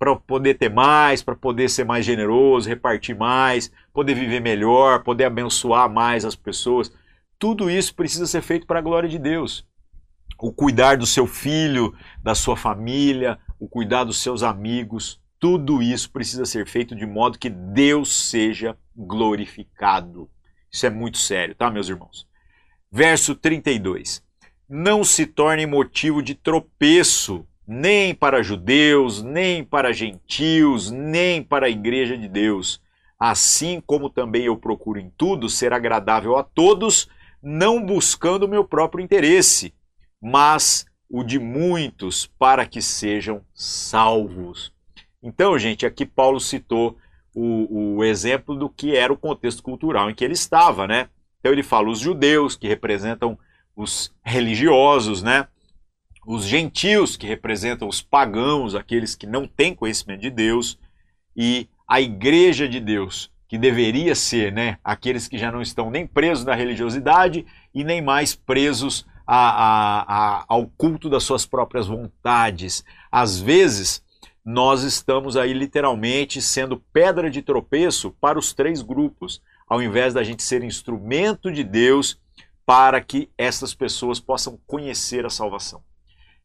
para 0.00 0.16
poder 0.16 0.54
ter 0.54 0.68
mais, 0.68 1.22
para 1.22 1.36
poder 1.36 1.68
ser 1.68 1.84
mais 1.84 2.04
generoso, 2.04 2.68
repartir 2.68 3.16
mais, 3.16 3.70
poder 3.92 4.14
viver 4.14 4.40
melhor, 4.40 5.04
poder 5.04 5.26
abençoar 5.26 5.88
mais 5.88 6.24
as 6.24 6.34
pessoas. 6.34 6.92
Tudo 7.38 7.70
isso 7.70 7.94
precisa 7.94 8.26
ser 8.26 8.42
feito 8.42 8.66
para 8.66 8.80
a 8.80 8.82
glória 8.82 9.08
de 9.08 9.20
Deus. 9.20 9.64
O 10.36 10.52
cuidar 10.52 10.96
do 10.96 11.06
seu 11.06 11.24
filho, 11.24 11.94
da 12.20 12.34
sua 12.34 12.56
família, 12.56 13.38
o 13.60 13.68
cuidar 13.68 14.02
dos 14.02 14.20
seus 14.20 14.42
amigos, 14.42 15.20
tudo 15.38 15.82
isso 15.82 16.10
precisa 16.10 16.44
ser 16.44 16.66
feito 16.66 16.94
de 16.94 17.06
modo 17.06 17.38
que 17.38 17.48
Deus 17.48 18.28
seja 18.28 18.76
glorificado. 18.96 20.28
Isso 20.70 20.86
é 20.86 20.90
muito 20.90 21.18
sério, 21.18 21.54
tá, 21.54 21.70
meus 21.70 21.88
irmãos? 21.88 22.26
Verso 22.90 23.34
32. 23.34 24.22
Não 24.68 25.02
se 25.04 25.26
torne 25.26 25.66
motivo 25.66 26.22
de 26.22 26.34
tropeço, 26.34 27.46
nem 27.66 28.14
para 28.14 28.42
judeus, 28.42 29.22
nem 29.22 29.62
para 29.62 29.92
gentios, 29.92 30.90
nem 30.90 31.42
para 31.42 31.66
a 31.66 31.70
igreja 31.70 32.16
de 32.16 32.28
Deus. 32.28 32.80
Assim 33.18 33.82
como 33.84 34.08
também 34.10 34.44
eu 34.44 34.56
procuro 34.56 34.98
em 34.98 35.10
tudo 35.10 35.48
ser 35.48 35.72
agradável 35.72 36.36
a 36.36 36.42
todos, 36.42 37.08
não 37.42 37.84
buscando 37.84 38.44
o 38.44 38.48
meu 38.48 38.64
próprio 38.64 39.02
interesse, 39.02 39.74
mas 40.20 40.86
o 41.10 41.22
de 41.22 41.38
muitos, 41.38 42.26
para 42.38 42.66
que 42.66 42.82
sejam 42.82 43.42
salvos. 43.54 44.72
Então, 45.22 45.58
gente, 45.58 45.84
aqui 45.84 46.06
Paulo 46.06 46.40
citou 46.40 46.96
o, 47.34 47.96
o 47.96 48.04
exemplo 48.04 48.54
do 48.54 48.68
que 48.68 48.96
era 48.96 49.12
o 49.12 49.16
contexto 49.16 49.62
cultural 49.62 50.10
em 50.10 50.14
que 50.14 50.24
ele 50.24 50.34
estava, 50.34 50.86
né? 50.86 51.08
Então 51.40 51.52
ele 51.52 51.62
fala 51.62 51.88
os 51.88 51.98
judeus, 51.98 52.56
que 52.56 52.68
representam 52.68 53.38
os 53.76 54.12
religiosos, 54.24 55.22
né? 55.22 55.46
Os 56.26 56.44
gentios, 56.44 57.16
que 57.16 57.26
representam 57.26 57.88
os 57.88 58.02
pagãos, 58.02 58.74
aqueles 58.74 59.14
que 59.14 59.26
não 59.26 59.46
têm 59.46 59.74
conhecimento 59.74 60.20
de 60.20 60.30
Deus, 60.30 60.78
e 61.36 61.68
a 61.86 62.00
igreja 62.00 62.68
de 62.68 62.80
Deus, 62.80 63.30
que 63.48 63.56
deveria 63.56 64.14
ser, 64.14 64.52
né? 64.52 64.78
Aqueles 64.84 65.26
que 65.26 65.38
já 65.38 65.50
não 65.50 65.62
estão 65.62 65.90
nem 65.90 66.06
presos 66.06 66.44
na 66.44 66.54
religiosidade 66.54 67.46
e 67.74 67.82
nem 67.82 68.02
mais 68.02 68.34
presos 68.34 69.06
a, 69.26 69.36
a, 69.36 70.00
a, 70.02 70.44
ao 70.48 70.66
culto 70.66 71.08
das 71.08 71.22
suas 71.22 71.46
próprias 71.46 71.86
vontades. 71.86 72.84
Às 73.10 73.38
vezes, 73.40 74.02
nós 74.50 74.82
estamos 74.82 75.36
aí 75.36 75.52
literalmente 75.52 76.40
sendo 76.40 76.82
pedra 76.90 77.30
de 77.30 77.42
tropeço 77.42 78.12
para 78.18 78.38
os 78.38 78.54
três 78.54 78.80
grupos, 78.80 79.42
ao 79.68 79.82
invés 79.82 80.14
da 80.14 80.22
gente 80.22 80.42
ser 80.42 80.64
instrumento 80.64 81.52
de 81.52 81.62
Deus 81.62 82.18
para 82.64 82.98
que 83.02 83.30
essas 83.36 83.74
pessoas 83.74 84.18
possam 84.18 84.58
conhecer 84.66 85.26
a 85.26 85.30
salvação. 85.30 85.82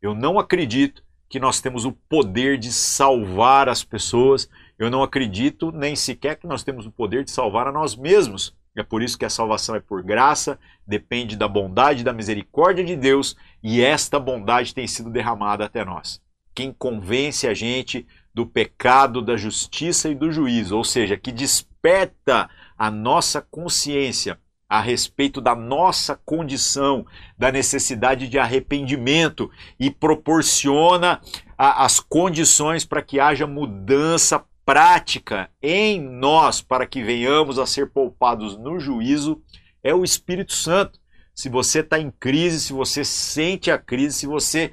Eu 0.01 0.13
não 0.13 0.37
acredito 0.37 1.01
que 1.29 1.39
nós 1.39 1.61
temos 1.61 1.85
o 1.85 1.93
poder 1.93 2.57
de 2.57 2.73
salvar 2.73 3.69
as 3.69 3.85
pessoas, 3.85 4.49
eu 4.77 4.89
não 4.89 5.01
acredito 5.01 5.71
nem 5.71 5.95
sequer 5.95 6.35
que 6.35 6.45
nós 6.45 6.61
temos 6.61 6.85
o 6.85 6.91
poder 6.91 7.23
de 7.23 7.31
salvar 7.31 7.67
a 7.67 7.71
nós 7.71 7.95
mesmos. 7.95 8.53
É 8.75 8.83
por 8.83 9.01
isso 9.01 9.17
que 9.17 9.23
a 9.23 9.29
salvação 9.29 9.75
é 9.75 9.79
por 9.79 10.03
graça, 10.03 10.59
depende 10.85 11.37
da 11.37 11.47
bondade 11.47 12.01
e 12.01 12.03
da 12.03 12.11
misericórdia 12.11 12.83
de 12.83 12.97
Deus, 12.97 13.37
e 13.63 13.81
esta 13.81 14.19
bondade 14.19 14.73
tem 14.73 14.87
sido 14.87 15.09
derramada 15.09 15.63
até 15.63 15.85
nós 15.85 16.21
quem 16.53 16.71
convence 16.71 17.47
a 17.47 17.53
gente 17.53 18.05
do 18.33 18.45
pecado, 18.45 19.21
da 19.21 19.37
justiça 19.37 20.09
e 20.09 20.15
do 20.15 20.31
juízo, 20.31 20.75
ou 20.75 20.83
seja, 20.83 21.17
que 21.17 21.31
desperta 21.31 22.49
a 22.77 22.89
nossa 22.89 23.41
consciência 23.41 24.39
a 24.67 24.81
respeito 24.81 25.39
da 25.39 25.55
nossa 25.55 26.19
condição, 26.25 27.05
da 27.37 27.51
necessidade 27.51 28.27
de 28.27 28.39
arrependimento 28.39 29.51
e 29.79 29.91
proporciona 29.91 31.21
a, 31.55 31.85
as 31.85 31.99
condições 31.99 32.83
para 32.83 33.03
que 33.03 33.19
haja 33.19 33.45
mudança 33.45 34.43
prática 34.65 35.49
em 35.61 36.01
nós, 36.01 36.59
para 36.61 36.87
que 36.87 37.03
venhamos 37.03 37.59
a 37.59 37.67
ser 37.67 37.91
poupados 37.91 38.57
no 38.57 38.79
juízo, 38.79 39.39
é 39.83 39.93
o 39.93 40.03
Espírito 40.03 40.53
Santo. 40.53 40.99
Se 41.35 41.49
você 41.49 41.79
está 41.81 41.99
em 41.99 42.09
crise, 42.09 42.59
se 42.59 42.73
você 42.73 43.05
sente 43.05 43.69
a 43.69 43.77
crise, 43.77 44.19
se 44.19 44.25
você 44.27 44.71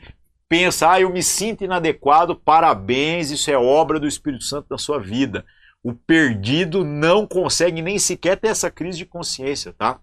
pensa, 0.51 0.91
ah, 0.91 1.01
eu 1.01 1.13
me 1.13 1.23
sinto 1.23 1.63
inadequado, 1.63 2.35
parabéns, 2.35 3.31
isso 3.31 3.49
é 3.53 3.57
obra 3.57 4.01
do 4.01 4.09
Espírito 4.09 4.43
Santo 4.43 4.67
na 4.69 4.77
sua 4.77 4.99
vida. 4.99 5.47
O 5.81 5.95
perdido 5.95 6.85
não 6.85 7.25
consegue 7.25 7.81
nem 7.81 8.01
sequer 8.01 8.37
ter 8.37 8.49
essa 8.49 8.69
crise 8.69 8.99
de 8.99 9.07
consciência, 9.07 9.73
tá? 9.73 10.01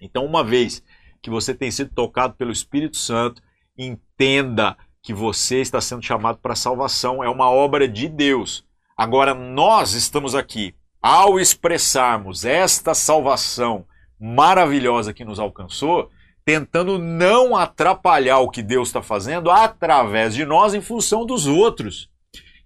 Então, 0.00 0.24
uma 0.24 0.44
vez 0.44 0.84
que 1.20 1.28
você 1.28 1.52
tem 1.52 1.68
sido 1.68 1.92
tocado 1.92 2.34
pelo 2.34 2.52
Espírito 2.52 2.96
Santo, 2.96 3.42
entenda 3.76 4.76
que 5.02 5.12
você 5.12 5.60
está 5.60 5.80
sendo 5.80 6.04
chamado 6.04 6.38
para 6.38 6.54
salvação, 6.54 7.22
é 7.22 7.28
uma 7.28 7.50
obra 7.50 7.88
de 7.88 8.08
Deus. 8.08 8.64
Agora, 8.96 9.34
nós 9.34 9.94
estamos 9.94 10.36
aqui, 10.36 10.76
ao 11.02 11.40
expressarmos 11.40 12.44
esta 12.44 12.94
salvação 12.94 13.84
maravilhosa 14.18 15.12
que 15.12 15.24
nos 15.24 15.40
alcançou, 15.40 16.08
tentando 16.44 16.98
não 16.98 17.56
atrapalhar 17.56 18.38
o 18.38 18.50
que 18.50 18.62
Deus 18.62 18.88
está 18.88 19.02
fazendo 19.02 19.50
através 19.50 20.34
de 20.34 20.44
nós 20.44 20.74
em 20.74 20.80
função 20.80 21.24
dos 21.24 21.46
outros. 21.46 22.10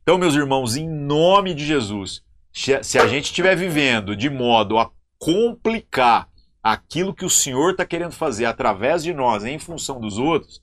Então, 0.02 0.18
meus 0.18 0.34
irmãos, 0.34 0.76
em 0.76 0.88
nome 0.88 1.52
de 1.52 1.64
Jesus, 1.64 2.22
se 2.52 2.98
a 2.98 3.06
gente 3.06 3.26
estiver 3.26 3.56
vivendo 3.56 4.16
de 4.16 4.30
modo 4.30 4.78
a 4.78 4.90
complicar 5.18 6.28
aquilo 6.62 7.14
que 7.14 7.24
o 7.24 7.30
Senhor 7.30 7.72
está 7.72 7.84
querendo 7.84 8.12
fazer 8.12 8.44
através 8.46 9.02
de 9.02 9.12
nós 9.12 9.44
em 9.44 9.58
função 9.58 10.00
dos 10.00 10.18
outros, 10.18 10.62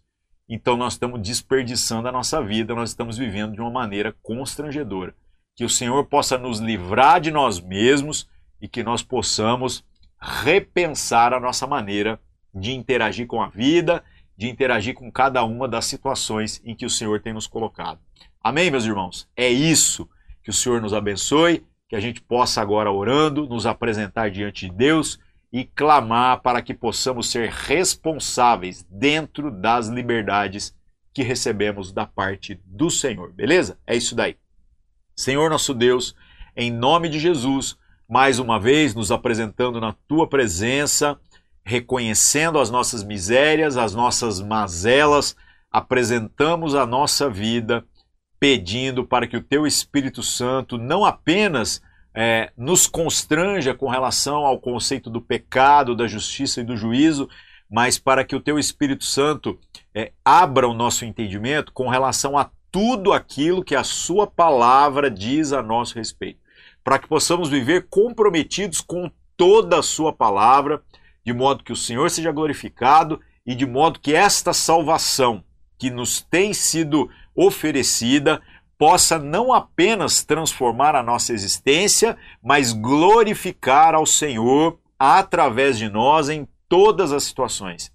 então 0.50 0.76
nós 0.76 0.94
estamos 0.94 1.22
desperdiçando 1.22 2.08
a 2.08 2.12
nossa 2.12 2.42
vida, 2.42 2.76
nós 2.76 2.90
estamos 2.90 3.18
vivendo 3.18 3.54
de 3.54 3.62
uma 3.62 3.72
maneira 3.72 4.16
constrangedora. 4.22 5.16
Que 5.56 5.64
o 5.64 5.70
Senhor 5.70 6.04
possa 6.06 6.38
nos 6.38 6.60
livrar 6.60 7.22
de 7.22 7.32
nós 7.32 7.60
mesmos 7.60 8.28
e 8.62 8.68
que 8.68 8.84
nós 8.84 9.04
possamos 9.04 9.84
repensar 10.20 11.34
a 11.34 11.40
nossa 11.40 11.68
maneira 11.68 12.20
de 12.54 12.72
interagir 12.74 13.28
com 13.28 13.42
a 13.42 13.48
vida, 13.48 14.04
de 14.38 14.50
interagir 14.50 14.94
com 14.94 15.12
cada 15.12 15.44
uma 15.44 15.68
das 15.68 15.86
situações 15.86 16.62
em 16.66 16.76
que 16.76 16.86
o 16.86 16.90
Senhor 16.90 17.22
tem 17.22 17.34
nos 17.34 17.48
colocado. 17.48 18.00
Amém, 18.42 18.70
meus 18.70 18.86
irmãos? 18.86 19.28
É 19.36 19.50
isso. 19.50 20.10
Que 20.44 20.50
o 20.50 20.54
Senhor 20.54 20.82
nos 20.82 20.94
abençoe, 20.94 21.66
que 21.88 21.96
a 21.96 22.00
gente 22.00 22.22
possa 22.22 22.62
agora 22.62 22.92
orando, 22.92 23.48
nos 23.48 23.66
apresentar 23.66 24.30
diante 24.30 24.68
de 24.68 24.76
Deus 24.76 25.20
e 25.52 25.64
clamar 25.64 26.42
para 26.42 26.62
que 26.62 26.74
possamos 26.74 27.30
ser 27.30 27.50
responsáveis 27.50 28.86
dentro 28.90 29.52
das 29.52 29.88
liberdades 29.88 30.76
que 31.14 31.22
recebemos 31.22 31.94
da 31.94 32.06
parte 32.08 32.60
do 32.66 32.90
Senhor. 32.90 33.32
Beleza? 33.32 33.78
É 33.86 33.96
isso 33.96 34.16
daí. 34.16 34.36
Senhor 35.16 35.50
nosso 35.50 35.74
Deus, 35.74 36.16
em 36.58 36.72
nome 36.72 37.08
de 37.08 37.20
Jesus, 37.20 37.78
mais 38.10 38.40
uma 38.40 38.60
vez 38.60 38.96
nos 38.96 39.12
apresentando 39.12 39.80
na 39.80 39.94
tua 40.08 40.28
presença, 40.28 41.20
reconhecendo 41.64 42.60
as 42.60 42.70
nossas 42.70 43.04
misérias, 43.04 43.78
as 43.78 43.94
nossas 43.94 44.42
mazelas, 44.42 45.36
apresentamos 45.72 46.76
a 46.76 46.86
nossa 46.86 47.30
vida 47.30 47.86
pedindo 48.40 49.06
para 49.06 49.26
que 49.26 49.38
o 49.38 49.44
Teu 49.44 49.66
Espírito 49.66 50.22
Santo 50.22 50.78
não 50.78 51.06
apenas 51.06 51.82
é, 52.14 52.52
nos 52.58 52.86
constranja 52.86 53.74
com 53.74 53.88
relação 53.88 54.46
ao 54.46 54.60
conceito 54.60 55.10
do 55.10 55.22
pecado, 55.22 55.96
da 55.96 56.08
justiça 56.08 56.62
e 56.62 56.64
do 56.64 56.76
juízo, 56.76 57.30
mas 57.70 57.98
para 57.98 58.24
que 58.24 58.36
o 58.36 58.42
Teu 58.42 58.60
Espírito 58.60 59.06
Santo 59.06 59.58
é, 59.96 60.12
abra 60.24 60.68
o 60.68 60.74
nosso 60.74 61.06
entendimento 61.06 61.72
com 61.72 61.88
relação 61.88 62.38
a 62.38 62.52
tudo 62.70 63.14
aquilo 63.14 63.64
que 63.64 63.76
a 63.76 63.84
Sua 63.84 64.28
palavra 64.28 65.10
diz 65.10 65.54
a 65.54 65.64
nosso 65.64 65.96
respeito, 65.96 66.40
para 66.84 67.00
que 67.00 67.08
possamos 67.08 67.50
viver 67.50 67.88
comprometidos 67.90 68.82
com 68.82 69.10
toda 69.38 69.80
a 69.80 69.84
Sua 69.84 70.12
palavra 70.12 70.82
de 71.26 71.34
modo 71.34 71.64
que 71.64 71.72
o 71.72 71.76
Senhor 71.76 72.10
seja 72.10 72.32
glorificado 72.32 73.20
e 73.46 73.56
de 73.56 73.66
modo 73.66 74.00
que 74.00 74.14
esta 74.14 74.54
salvação 74.54 75.44
que 75.78 75.90
nos 75.90 76.22
tem 76.22 76.54
sido 76.54 77.10
oferecida 77.36 78.42
possa 78.78 79.18
não 79.18 79.54
apenas 79.54 80.24
transformar 80.24 80.96
a 80.96 81.04
nossa 81.04 81.34
existência, 81.34 82.18
mas 82.42 82.74
glorificar 82.74 83.96
ao 83.96 84.06
Senhor 84.06 84.80
através 84.98 85.78
de 85.78 85.90
nós 85.90 86.30
em 86.30 86.48
todas 86.68 87.12
as 87.12 87.24
situações. 87.24 87.92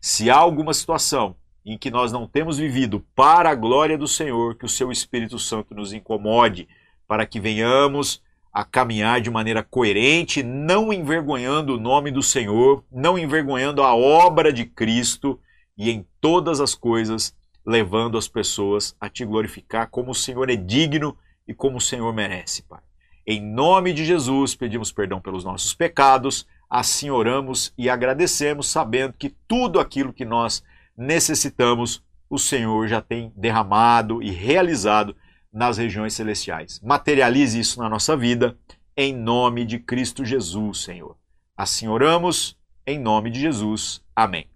Se 0.00 0.30
há 0.30 0.36
alguma 0.36 0.74
situação 0.74 1.36
em 1.64 1.78
que 1.78 1.90
nós 1.90 2.10
não 2.10 2.26
temos 2.26 2.58
vivido 2.58 3.04
para 3.14 3.50
a 3.50 3.54
glória 3.54 3.96
do 3.96 4.08
Senhor, 4.08 4.56
que 4.56 4.64
o 4.64 4.68
seu 4.68 4.90
Espírito 4.90 5.38
Santo 5.38 5.74
nos 5.74 5.92
incomode, 5.92 6.68
para 7.06 7.24
que 7.24 7.38
venhamos 7.38 8.22
a 8.52 8.64
caminhar 8.64 9.20
de 9.20 9.30
maneira 9.30 9.62
coerente, 9.62 10.42
não 10.42 10.92
envergonhando 10.92 11.76
o 11.76 11.80
nome 11.80 12.10
do 12.10 12.22
Senhor, 12.22 12.84
não 12.92 13.18
envergonhando 13.18 13.82
a 13.82 13.94
obra 13.94 14.52
de 14.52 14.66
Cristo 14.66 15.40
e 15.76 15.90
em 15.90 16.06
todas 16.20 16.60
as 16.60 16.74
coisas 16.74 17.34
levando 17.64 18.18
as 18.18 18.28
pessoas 18.28 18.94
a 19.00 19.08
te 19.08 19.24
glorificar 19.24 19.88
como 19.88 20.10
o 20.10 20.14
Senhor 20.14 20.50
é 20.50 20.56
digno 20.56 21.16
e 21.46 21.54
como 21.54 21.78
o 21.78 21.80
Senhor 21.80 22.12
merece, 22.12 22.62
Pai. 22.62 22.80
Em 23.26 23.40
nome 23.40 23.92
de 23.92 24.04
Jesus, 24.04 24.54
pedimos 24.54 24.92
perdão 24.92 25.20
pelos 25.20 25.44
nossos 25.44 25.72
pecados, 25.72 26.46
assim 26.68 27.08
oramos 27.08 27.72
e 27.78 27.88
agradecemos, 27.88 28.66
sabendo 28.68 29.14
que 29.14 29.34
tudo 29.46 29.78
aquilo 29.78 30.12
que 30.12 30.24
nós 30.24 30.62
necessitamos, 30.96 32.02
o 32.28 32.38
Senhor 32.38 32.88
já 32.88 33.00
tem 33.00 33.32
derramado 33.36 34.22
e 34.22 34.30
realizado 34.30 35.14
nas 35.52 35.78
regiões 35.78 36.14
celestiais. 36.14 36.80
Materialize 36.82 37.58
isso 37.58 37.80
na 37.80 37.88
nossa 37.88 38.16
vida, 38.16 38.56
em 38.96 39.14
nome 39.14 39.64
de 39.64 39.78
Cristo 39.78 40.24
Jesus, 40.24 40.82
Senhor. 40.82 41.16
Assim 41.56 41.88
oramos, 41.88 42.56
em 42.86 42.98
nome 42.98 43.30
de 43.30 43.40
Jesus. 43.40 44.02
Amém. 44.16 44.46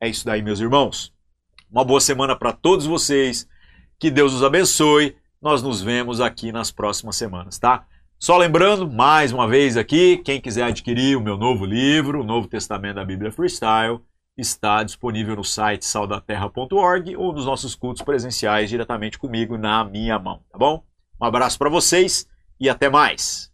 É 0.00 0.08
isso 0.08 0.24
daí, 0.24 0.42
meus 0.42 0.60
irmãos. 0.60 1.12
Uma 1.70 1.84
boa 1.84 2.00
semana 2.00 2.34
para 2.36 2.52
todos 2.52 2.86
vocês. 2.86 3.46
Que 3.98 4.10
Deus 4.10 4.32
os 4.32 4.42
abençoe. 4.42 5.16
nós 5.40 5.62
nos 5.62 5.82
vemos 5.82 6.20
aqui 6.20 6.50
nas 6.50 6.70
próximas 6.70 7.16
semanas, 7.16 7.58
tá? 7.58 7.86
Só 8.18 8.38
lembrando, 8.38 8.90
mais 8.90 9.30
uma 9.30 9.46
vez 9.46 9.76
aqui, 9.76 10.16
quem 10.18 10.40
quiser 10.40 10.64
adquirir 10.64 11.16
o 11.16 11.20
meu 11.20 11.36
novo 11.36 11.66
livro, 11.66 12.22
o 12.22 12.24
Novo 12.24 12.48
Testamento 12.48 12.96
da 12.96 13.04
Bíblia 13.04 13.30
Freestyle, 13.30 14.00
está 14.36 14.82
disponível 14.82 15.36
no 15.36 15.44
site 15.44 15.84
saudaterra.org 15.84 17.16
ou 17.16 17.32
nos 17.32 17.46
nossos 17.46 17.74
cultos 17.74 18.02
presenciais 18.02 18.68
diretamente 18.68 19.18
comigo 19.18 19.56
na 19.56 19.84
minha 19.84 20.18
mão, 20.18 20.42
tá 20.50 20.58
bom? 20.58 20.84
Um 21.20 21.24
abraço 21.24 21.58
para 21.58 21.70
vocês 21.70 22.28
e 22.60 22.68
até 22.68 22.90
mais. 22.90 23.52